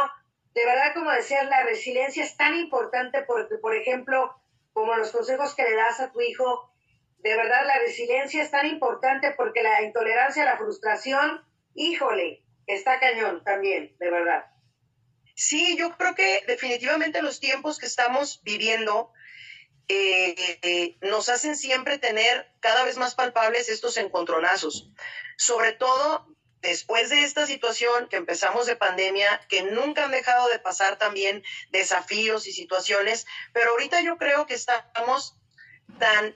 [0.54, 4.41] De verdad, como decías, la resiliencia es tan importante porque, por ejemplo,
[4.74, 6.72] como los consejos que le das a tu hijo,
[7.20, 13.44] de verdad la resiliencia es tan importante porque la intolerancia la frustración, híjole, está cañón
[13.44, 14.46] también, de verdad.
[15.36, 19.12] Sí, yo creo que definitivamente los tiempos que estamos viviendo
[19.88, 24.92] eh, eh, nos hacen siempre tener cada vez más palpables estos encontronazos.
[25.38, 26.28] Sobre todo
[26.62, 31.44] después de esta situación que empezamos de pandemia, que nunca han dejado de pasar también
[31.72, 35.36] desafíos y situaciones, pero ahorita yo creo que estamos
[36.00, 36.36] tan,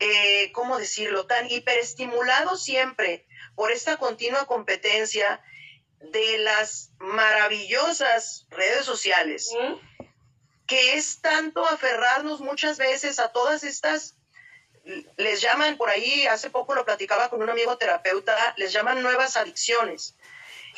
[0.00, 5.40] eh, ¿cómo decirlo?, tan hiperestimulados siempre por esta continua competencia
[6.00, 9.50] de las maravillosas redes sociales,
[10.66, 14.15] que es tanto aferrarnos muchas veces a todas estas,
[15.16, 19.36] les llaman por ahí, hace poco lo platicaba con un amigo terapeuta, les llaman nuevas
[19.36, 20.14] adicciones.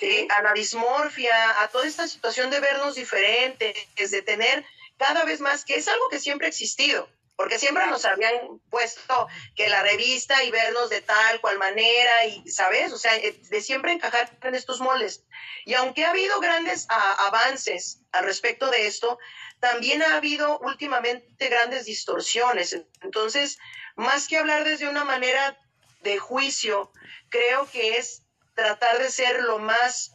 [0.01, 4.65] Eh, a la dismorfia, a toda esta situación de vernos diferentes, de tener
[4.97, 9.27] cada vez más, que es algo que siempre ha existido, porque siempre nos habían puesto
[9.57, 12.93] que la revista y vernos de tal cual manera, y, ¿sabes?
[12.93, 15.25] O sea, eh, de siempre encajar en estos moldes.
[15.65, 19.19] Y aunque ha habido grandes a- avances al respecto de esto,
[19.61, 22.77] también ha habido últimamente grandes distorsiones.
[23.03, 23.59] Entonces,
[23.99, 25.59] más que hablar desde una manera
[26.03, 26.93] de juicio,
[27.29, 28.23] creo que es
[28.55, 30.13] tratar de ser lo más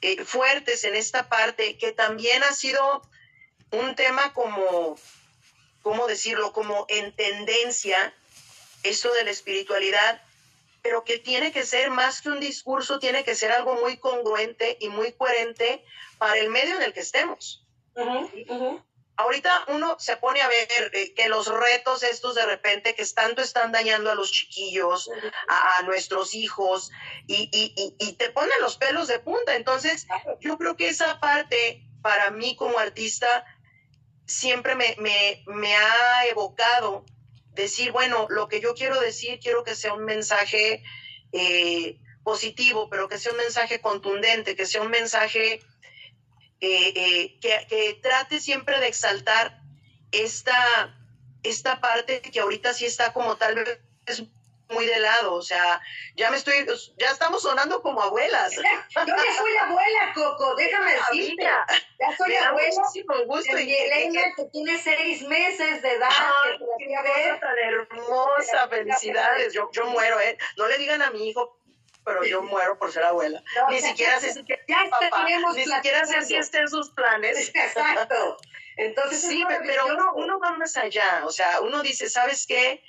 [0.00, 3.02] eh, fuertes en esta parte, que también ha sido
[3.72, 4.96] un tema como,
[5.82, 6.54] ¿cómo decirlo?
[6.54, 8.14] Como en tendencia,
[8.82, 10.22] esto de la espiritualidad,
[10.80, 14.78] pero que tiene que ser más que un discurso, tiene que ser algo muy congruente
[14.80, 15.84] y muy coherente
[16.16, 17.66] para el medio en el que estemos.
[19.20, 23.42] Ahorita uno se pone a ver eh, que los retos estos de repente que tanto
[23.42, 25.10] están dañando a los chiquillos,
[25.48, 26.90] a, a nuestros hijos,
[27.26, 29.54] y, y- y- y te ponen los pelos de punta.
[29.56, 30.06] Entonces,
[30.40, 33.44] yo creo que esa parte, para mí como artista,
[34.26, 37.04] siempre me, me- me ha evocado
[37.52, 40.82] decir, bueno, lo que yo quiero decir, quiero que sea un mensaje
[41.32, 45.60] eh, positivo, pero que sea un mensaje contundente, que sea un mensaje
[46.60, 49.60] eh, eh, que, que trate siempre de exaltar
[50.12, 50.94] esta,
[51.42, 53.78] esta parte que ahorita sí está como tal vez
[54.70, 55.80] muy de lado, o sea,
[56.14, 56.54] ya me estoy,
[56.96, 58.54] ya estamos sonando como abuelas.
[58.54, 58.62] Yo
[58.94, 61.46] ya soy abuela, Coco, déjame decirte.
[61.48, 61.66] Amiga,
[61.98, 63.56] Ya soy me abuela muchísimo gusto.
[63.56, 66.08] de Elena, que tiene seis meses de edad.
[66.10, 67.40] Ay, la qué cosa ver.
[67.40, 69.52] tan hermosa, felicidades.
[69.52, 70.38] Yo, yo muero, ¿eh?
[70.56, 71.58] No le digan a mi hijo,
[72.04, 73.42] pero yo muero por ser abuela.
[73.56, 77.50] No, Ni siquiera sé si ni siquiera sé si en sus planes.
[77.54, 78.38] Exacto.
[78.76, 82.82] Entonces, Sí, pero uno, uno va más allá, o sea, uno dice, ¿sabes qué?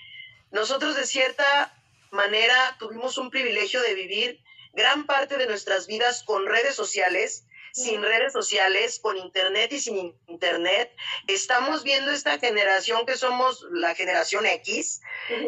[0.51, 1.73] Nosotros de cierta
[2.11, 4.43] manera tuvimos un privilegio de vivir
[4.73, 10.19] gran parte de nuestras vidas con redes sociales, sin redes sociales, con internet y sin
[10.27, 10.95] internet.
[11.27, 15.01] Estamos viendo esta generación que somos la generación X,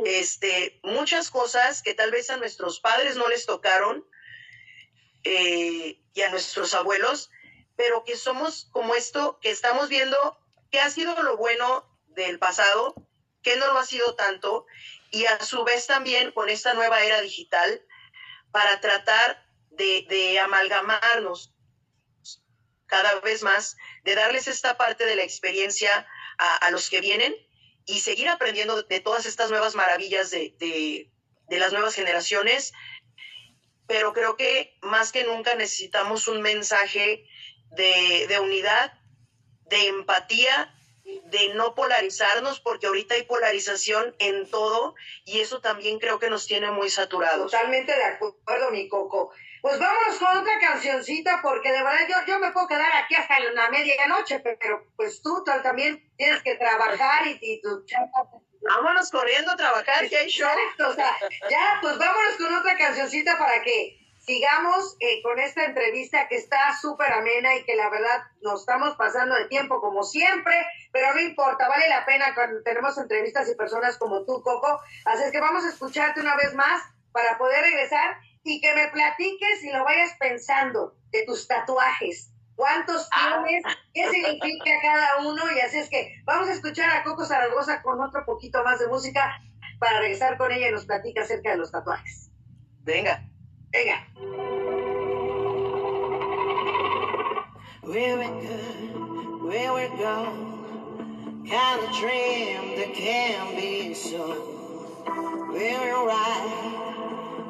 [0.06, 4.06] este, muchas cosas que tal vez a nuestros padres no les tocaron
[5.24, 7.30] eh, y a nuestros abuelos,
[7.76, 10.18] pero que somos como esto, que estamos viendo
[10.72, 12.96] qué ha sido lo bueno del pasado,
[13.42, 14.66] qué no lo ha sido tanto,
[15.12, 17.86] y a su vez también con esta nueva era digital
[18.52, 21.53] para tratar de, de amalgamarnos
[22.88, 26.08] cada vez más, de darles esta parte de la experiencia
[26.38, 27.36] a, a los que vienen
[27.86, 31.10] y seguir aprendiendo de, todas estas nuevas maravillas de, de-
[31.50, 32.72] de las nuevas generaciones.
[33.88, 37.26] Pero creo que más que nunca necesitamos un mensaje
[37.76, 38.94] de, de unidad,
[39.70, 40.74] de empatía,
[41.26, 46.48] de no polarizarnos, porque ahorita hay polarización en todo y eso también creo que nos
[46.48, 47.52] tiene muy saturados.
[47.52, 49.34] Totalmente de acuerdo, mi Coco.
[49.64, 53.40] Pues vámonos con otra cancioncita, porque de verdad yo, yo me puedo quedar aquí hasta
[53.40, 57.86] la medianoche, pero pues tú también tienes que trabajar y, y tu.
[58.62, 60.50] Vámonos corriendo a trabajar, que hay show.
[60.50, 61.16] Exacto, o sea,
[61.50, 66.78] ya, pues vámonos con otra cancioncita para que sigamos eh, con esta entrevista que está
[66.82, 70.56] súper amena y que la verdad nos estamos pasando de tiempo como siempre,
[70.92, 74.82] pero no importa, vale la pena cuando tenemos entrevistas y personas como tú, Coco.
[75.06, 76.84] Así es que vamos a escucharte una vez más
[77.14, 82.32] para poder regresar y que me platiques y lo vayas pensando de tus tatuajes.
[82.56, 83.64] ¿Cuántos tienes?
[83.94, 85.42] ¿Qué significa cada uno?
[85.56, 88.88] Y así es que vamos a escuchar a Coco Zaragoza con otro poquito más de
[88.88, 89.42] música
[89.80, 92.30] para regresar con ella y nos platica acerca de los tatuajes.
[92.82, 93.28] Venga.
[93.72, 94.08] Venga.
[97.82, 100.26] We could, where we go,
[101.46, 104.54] kind of dream that can be so.
[105.52, 106.93] Ride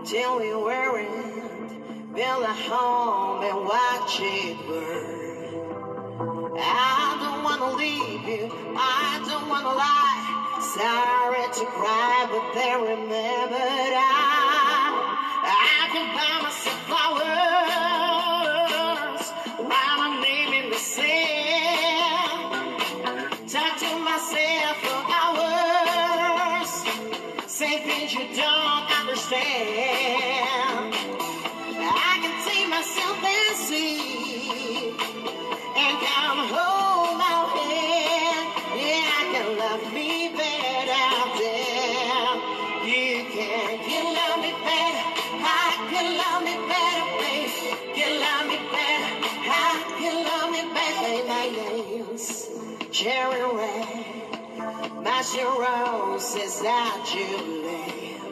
[0.06, 6.58] till we weren't, build a home and watch it burn.
[6.60, 10.60] I don't wanna leave you, I don't wanna lie.
[10.76, 14.13] Sorry to cry, but then remembered I,
[55.24, 55.46] Red.
[55.46, 58.24] My roses that you live.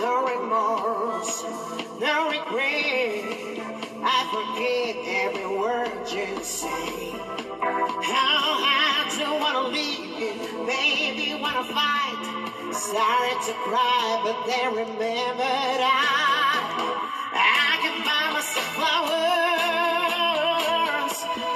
[0.00, 1.44] No remorse,
[2.00, 3.58] no regret.
[4.02, 7.12] I forget every word you say.
[8.02, 10.32] How I don't wanna leave you,
[10.66, 12.72] baby, wanna fight.
[12.72, 15.84] Sorry to cry, but then remembered I,
[17.34, 19.14] I can buy myself flowers,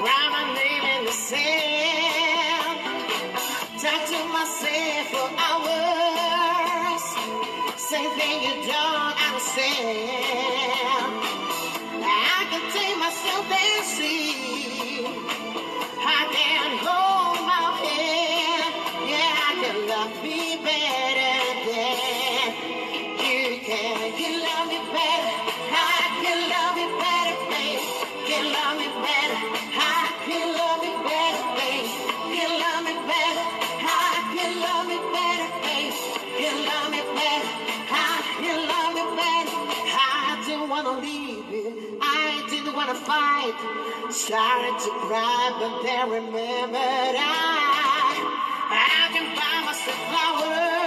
[0.04, 1.61] write my name in the sand,
[8.02, 9.62] say things you don't understand.
[12.04, 15.06] I can take myself and see.
[15.98, 17.01] I can hold
[43.12, 43.56] fight.
[44.10, 48.16] Started to cry, but then remembered I
[48.70, 50.81] I can buy myself flowers.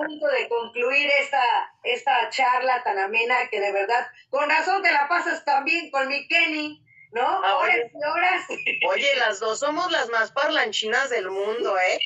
[0.00, 1.42] A punto de concluir esta,
[1.82, 6.26] esta charla tan amena que de verdad, con razón te la pasas también con mi
[6.28, 6.82] Kenny,
[7.12, 7.22] ¿no?
[7.44, 7.90] Ah, horas oye.
[7.94, 8.46] y horas.
[8.88, 11.98] Oye, las dos somos las más parlanchinas del mundo, ¿eh?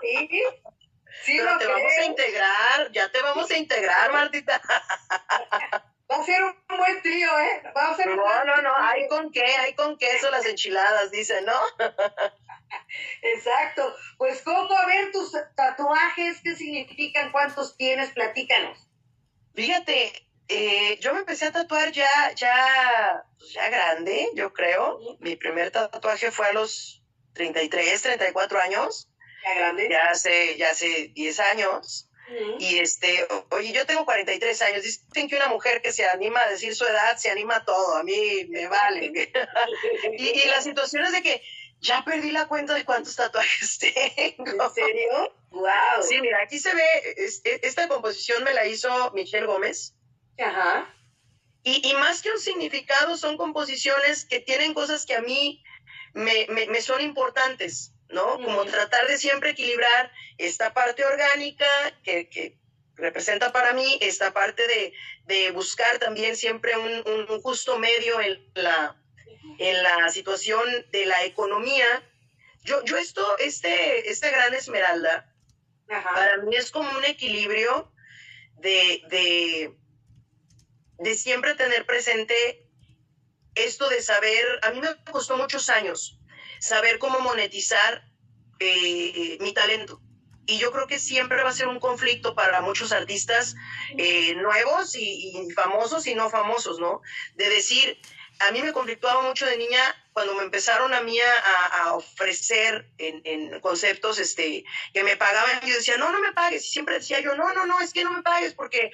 [0.00, 0.42] Sí,
[1.22, 4.60] sí Pero te vamos a integrar, ya te vamos a integrar, Martita.
[6.10, 7.62] Va a ser un buen trío, ¿eh?
[7.74, 8.86] Va a ser un No, buen no, no, trío.
[8.86, 11.58] hay con qué, hay con queso las enchiladas, dicen, ¿no?
[13.22, 13.94] Exacto.
[14.18, 17.32] Pues Coco, a ver tus tatuajes, ¿qué significan?
[17.32, 18.10] ¿Cuántos tienes?
[18.10, 18.78] Platícanos.
[19.54, 20.12] Fíjate,
[20.48, 24.98] eh, yo me empecé a tatuar ya, ya, pues ya grande, yo creo.
[25.20, 27.02] Mi primer tatuaje fue a los
[27.34, 29.08] 33, 34 años,
[29.44, 29.88] ¿Ya grande?
[29.90, 32.08] ya hace, ya hace 10 años.
[32.58, 34.82] Y este, oye, yo tengo 43 años.
[34.82, 37.96] Dicen que una mujer que se anima a decir su edad se anima a todo.
[37.96, 39.12] A mí me vale.
[40.18, 41.42] y, y la situación es de que
[41.84, 43.78] ya perdí la cuenta de cuántos tatuajes
[44.36, 44.64] tengo.
[44.64, 45.34] ¿En serio?
[45.50, 46.02] ¡Wow!
[46.08, 46.82] Sí, mira, aquí se ve,
[47.16, 49.94] es- es- esta composición me la hizo Michelle Gómez.
[50.38, 50.92] Ajá.
[51.62, 55.62] Y, y más que un significado, son composiciones que tienen cosas que a mí
[56.12, 58.34] me, me- me son importantes, ¿no?
[58.42, 61.66] Como tratar de siempre equilibrar esta parte orgánica
[62.02, 62.58] que, que
[62.96, 64.92] representa para mí, esta parte de,
[65.24, 68.96] de buscar también siempre un, un- un justo medio en la,
[69.58, 71.86] en la situación de la economía.
[72.62, 75.32] Yo, yo esto, este, esta gran esmeralda,
[75.88, 76.14] Ajá.
[76.14, 77.92] para mí es como un equilibrio
[78.58, 79.76] de, de,
[80.98, 82.34] de siempre tener presente
[83.54, 86.18] esto de saber, a mí me costó muchos años
[86.58, 88.04] saber cómo monetizar
[88.58, 90.00] eh, mi talento.
[90.46, 93.54] Y yo creo que siempre va a ser un conflicto para muchos artistas
[93.96, 97.00] eh, nuevos y, y famosos y no famosos, ¿no?
[97.34, 97.98] De decir,
[98.40, 99.80] a mí me conflictuaba mucho de niña
[100.12, 105.60] cuando me empezaron a mí a, a ofrecer en, en conceptos este, que me pagaban.
[105.62, 106.64] Yo decía, no, no me pagues.
[106.66, 108.92] Y siempre decía yo, no, no, no, es que no me pagues porque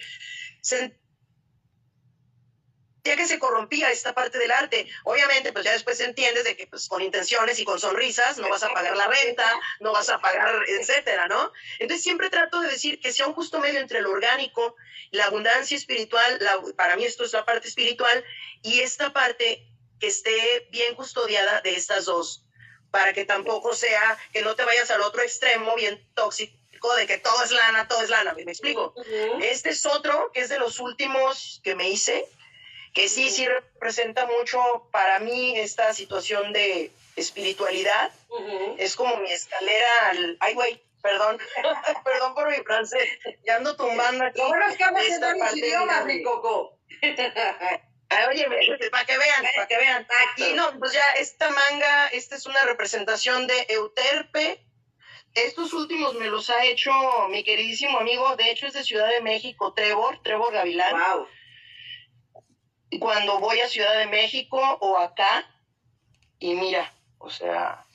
[3.03, 4.86] sentía que se corrompía esta parte del arte.
[5.05, 8.62] Obviamente, pues ya después entiendes de que pues con intenciones y con sonrisas no vas
[8.62, 11.51] a pagar la renta, no vas a pagar, etcétera, ¿no?
[11.78, 14.76] Entonces siempre trato de decir que sea un justo medio entre lo orgánico,
[15.12, 18.22] la abundancia espiritual, la- para mí esto es la parte espiritual,
[18.62, 19.66] y esta parte
[19.98, 22.44] que esté bien custodiada de estas dos,
[22.90, 26.59] para que tampoco sea que no te vayas al otro extremo bien tóxico
[26.96, 28.94] de que todo es lana, todo es lana, ¿me explico?
[29.42, 32.26] Este es otro que es de los últimos que me hice,
[32.93, 38.12] que sí, sí representa mucho para mí esta situación de espiritualidad.
[38.78, 40.36] Es como mi escalera al...
[40.41, 41.38] Ay, güey, perdón,
[42.05, 43.09] perdón por mi francés,
[43.45, 44.41] ya ando tumbando aquí.
[44.41, 46.78] Lo bueno es que hablas en varios idiomas, mi Coco.
[48.12, 50.07] Ay, oye, para que vean, para que vean.
[50.36, 54.66] Y no, pues ya esta manga, esta es una representación de Euterpe.
[55.34, 56.91] Estos últimos me los ha hecho
[57.28, 60.93] mi queridísimo amigo, de hecho es de Ciudad de México, Trevor, Trevor Gavilán.
[60.93, 61.28] Wow.
[62.99, 65.47] Cuando voy a Ciudad de México o acá,
[66.38, 67.86] y mira, o sea,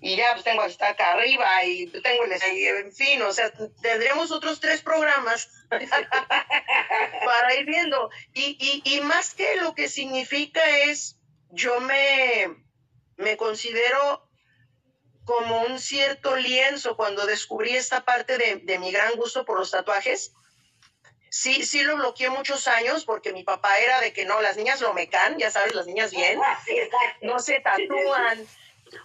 [0.00, 3.52] y ya pues tengo hasta acá arriba y tengo el, en fin, o sea,
[3.82, 8.10] tendremos otros tres programas para ir viendo.
[8.32, 11.18] Y, y, y más que lo que significa es,
[11.50, 12.64] yo me,
[13.16, 14.24] me considero
[15.24, 19.70] como un cierto lienzo cuando descubrí esta parte de, de mi gran gusto por los
[19.70, 20.32] tatuajes.
[21.30, 24.80] Sí, sí lo bloqueé muchos años porque mi papá era de que no, las niñas
[24.80, 26.58] lo mecan, ya sabes, las niñas bien, Ah,
[27.22, 28.46] no se tatúan.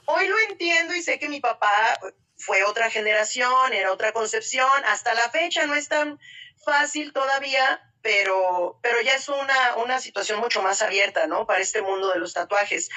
[0.06, 2.00] Hoy lo entiendo y sé que mi papá
[2.38, 4.70] fue otra generación, era otra concepción.
[4.86, 6.20] Hasta la fecha no es tan
[6.64, 11.46] fácil todavía, pero, pero ya es una, una situación mucho más abierta, ¿no?
[11.46, 12.90] Para este mundo de los tatuajes.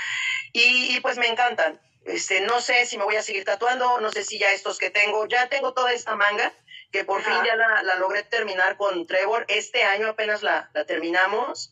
[0.53, 1.81] Y, y pues me encantan.
[2.05, 4.91] Este, no sé si me voy a seguir tatuando, no sé si ya estos que
[4.91, 6.53] tengo, ya tengo toda esta manga,
[6.97, 7.31] que por Ajá.
[7.31, 9.45] fin ya la, la logré terminar con Trevor.
[9.49, 11.71] Este año apenas la, la terminamos.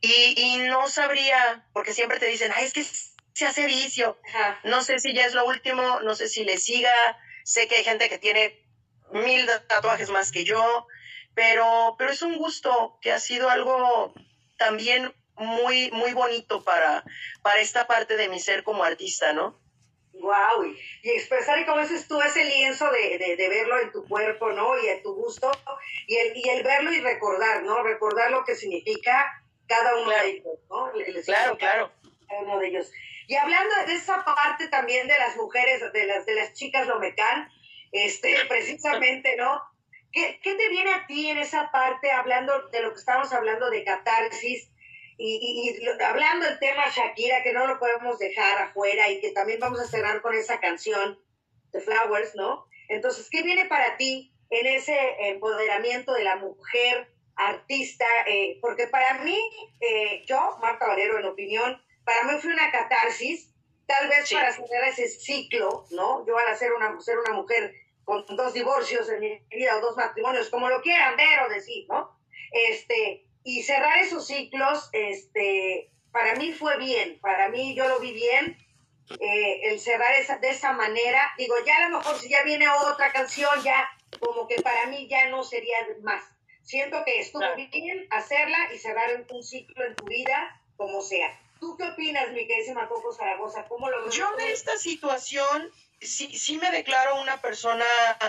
[0.00, 4.18] Y, y no sabría, porque siempre te dicen, ay, es que se hace vicio.
[4.28, 4.60] Ajá.
[4.64, 6.94] No sé si ya es lo último, no sé si le siga.
[7.44, 8.64] Sé que hay gente que tiene
[9.12, 10.86] mil tatuajes más que yo,
[11.34, 14.14] pero, pero es un gusto que ha sido algo
[14.58, 17.04] también muy, muy bonito para,
[17.42, 19.58] para esta parte de mi ser como artista, ¿no?
[20.20, 23.92] Wow, y, y expresar, y como dices tú, ese lienzo de, de, de verlo en
[23.92, 24.76] tu cuerpo, ¿no?
[24.82, 25.50] Y en tu gusto,
[26.06, 27.82] y el, y el verlo y recordar, ¿no?
[27.82, 30.22] Recordar lo que significa cada uno Claro.
[30.24, 30.90] de ellos, ¿no?
[30.92, 31.92] El- Claro, claro.
[32.28, 32.90] Cada uno de ellos.
[33.26, 37.48] Y hablando de esa parte también de las mujeres, de las, de las chicas Lomecán,
[37.92, 39.62] este, precisamente, ¿no?
[40.10, 43.68] ¿Qué, ¿Qué te viene a ti en esa parte, hablando de lo que estamos hablando
[43.70, 44.70] de catarsis?
[45.18, 49.32] Y, y- y hablando del tema Shakira, que no lo podemos dejar afuera y que
[49.32, 51.18] también vamos a cerrar con esa canción,
[51.72, 52.66] The Flowers, ¿no?
[52.88, 54.96] Entonces, ¿qué viene para ti en ese
[55.28, 57.08] empoderamiento de la mujer
[57.38, 59.38] artista, eh, porque para mí,
[59.80, 63.54] eh, yo, Marta Valero, en opinión, para mí fue una catarsis,
[63.86, 66.26] tal vez para cerrar ese ciclo, ¿no?
[66.26, 67.72] Yo al ser una, ser una mujer
[68.04, 71.86] con dos divorcios en mi vida o dos matrimonios, como lo quieran ver o decir,
[71.88, 72.18] ¿no?
[72.50, 78.12] Este, y cerrar esos ciclos, este, para mí fue bien, para mí yo lo vi
[78.12, 78.58] bien,
[79.20, 82.68] eh, el cerrar esa, de esa manera, digo, ya a lo mejor si ya viene
[82.68, 83.88] otra canción, ya
[84.20, 86.22] como que para mí ya no sería más.
[86.62, 91.40] Siento que estuvo bien hacerla y cerrar un ciclo en tu vida, como sea.
[91.58, 93.64] ¿Tú qué opinas, mi queridísima Coco Zaragoza?
[93.66, 94.14] ¿Cómo lo ves?
[94.14, 97.84] Yo de esta situación sí, sí me declaro una persona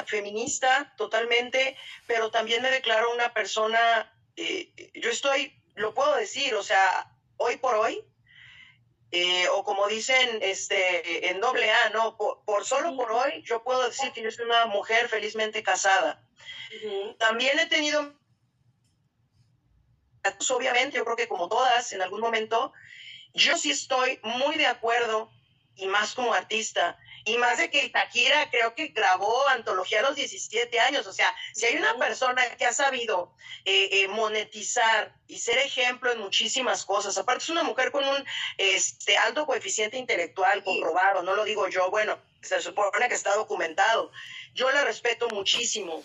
[0.06, 1.76] feminista totalmente,
[2.08, 7.58] pero también me declaro una persona, eh, yo estoy, lo puedo decir, o sea, hoy
[7.58, 8.04] por hoy,
[9.12, 12.16] eh, o como dicen este, en doble A, ¿no?
[12.18, 16.24] Por, solo por hoy, yo puedo decir que yo soy una mujer felizmente casada.
[17.18, 18.14] También he tenido,
[20.52, 22.72] obviamente, yo creo que como todas, en algún momento,
[23.34, 25.32] yo sí estoy muy de acuerdo,
[25.76, 27.00] y más como artista,
[27.30, 31.06] y más de que Shakira creo que grabó antología a los 17 años.
[31.06, 36.12] O sea, si hay una persona que ha sabido eh, eh, monetizar y ser ejemplo
[36.12, 38.26] en muchísimas cosas, aparte es una mujer con un
[38.58, 44.12] este, alto coeficiente intelectual comprobado, no lo digo yo, bueno, se supone que está documentado.
[44.56, 46.04] Yo la respeto muchísimo.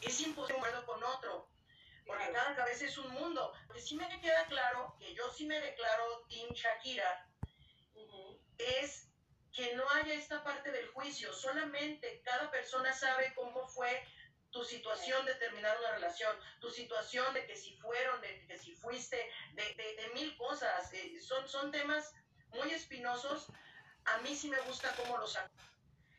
[0.00, 1.46] Es imposible con otro,
[2.06, 3.52] porque cada cabeza es un mundo.
[3.66, 7.26] Porque sí me queda claro que yo sí me declaro Team Shakira,
[8.56, 9.09] es
[9.52, 14.04] que no haya esta parte del juicio, solamente cada persona sabe cómo fue
[14.50, 18.74] tu situación de terminar una relación, tu situación de que si fueron, de que si
[18.74, 19.16] fuiste,
[19.54, 20.92] de, mil cosas.
[20.92, 22.12] Eh, son, son temas
[22.48, 23.46] muy espinosos.
[24.04, 25.38] A mí sí me gusta cómo los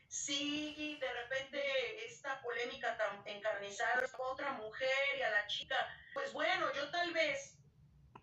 [0.08, 5.76] Si de repente esta polémica tan encarnizada a otra mujer y a la chica,
[6.14, 7.58] pues bueno, yo tal vez,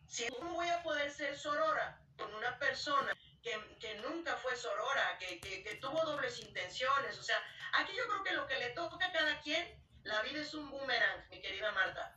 [0.07, 5.40] si no voy a poder ser sorora con una persona que, nunca fue sorora, que,
[5.40, 7.18] que, tuvo dobles intenciones.
[7.18, 7.38] O sea,
[7.74, 10.70] aquí yo creo que lo que le toca a cada quien, la vida es un
[10.70, 12.16] boomerang, mi querida Marta.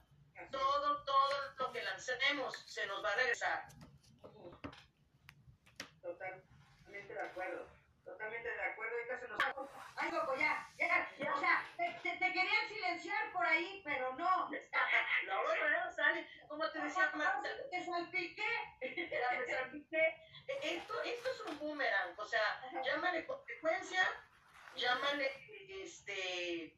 [0.51, 3.68] Todo, todo lo que lancemos se nos va a regresar.
[6.03, 7.66] Totalmente de acuerdo.
[8.05, 8.93] Totalmente de acuerdo.
[8.97, 9.39] Ahorita se nos...
[9.97, 11.72] Ay, loco, ya, ya, ya.
[12.23, 14.49] Te, querían silenciar por ahí, pero no.
[14.49, 16.29] no, bueno, sale.
[16.49, 17.12] Como te decía.
[17.70, 18.43] Te salpiqué.
[18.81, 20.23] Te salpiqué
[20.62, 22.41] esto, esto es un boomerang, o sea,
[22.85, 24.03] llámale consecuencia,
[24.77, 25.31] llámale
[25.83, 26.77] este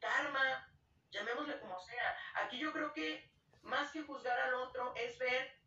[0.00, 0.70] karma,
[1.10, 2.16] llamémosle como sea.
[2.42, 3.30] Aquí yo creo que
[3.62, 5.58] más que juzgar al otro es ver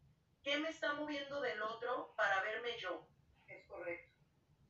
[0.43, 3.07] qué me está moviendo del otro para verme yo.
[3.47, 4.09] Es correcto.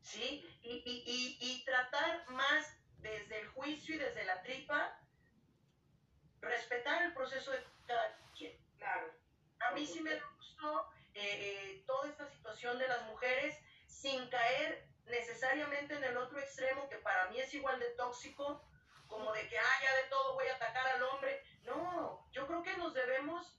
[0.01, 0.43] ¿Sí?
[0.61, 4.99] Y, y, y, tratar más desde el juicio y desde la tripa,
[6.41, 8.57] respetar el proceso de cada quien.
[8.77, 9.13] Claro.
[9.59, 15.95] A mí sí me gustó eh, toda esta situación de las mujeres sin caer necesariamente
[15.95, 18.63] en el otro extremo que para mí es igual de tóxico,
[19.07, 21.43] como de que, ah, ya de todo voy a atacar al hombre.
[21.63, 23.58] No, yo creo que nos debemos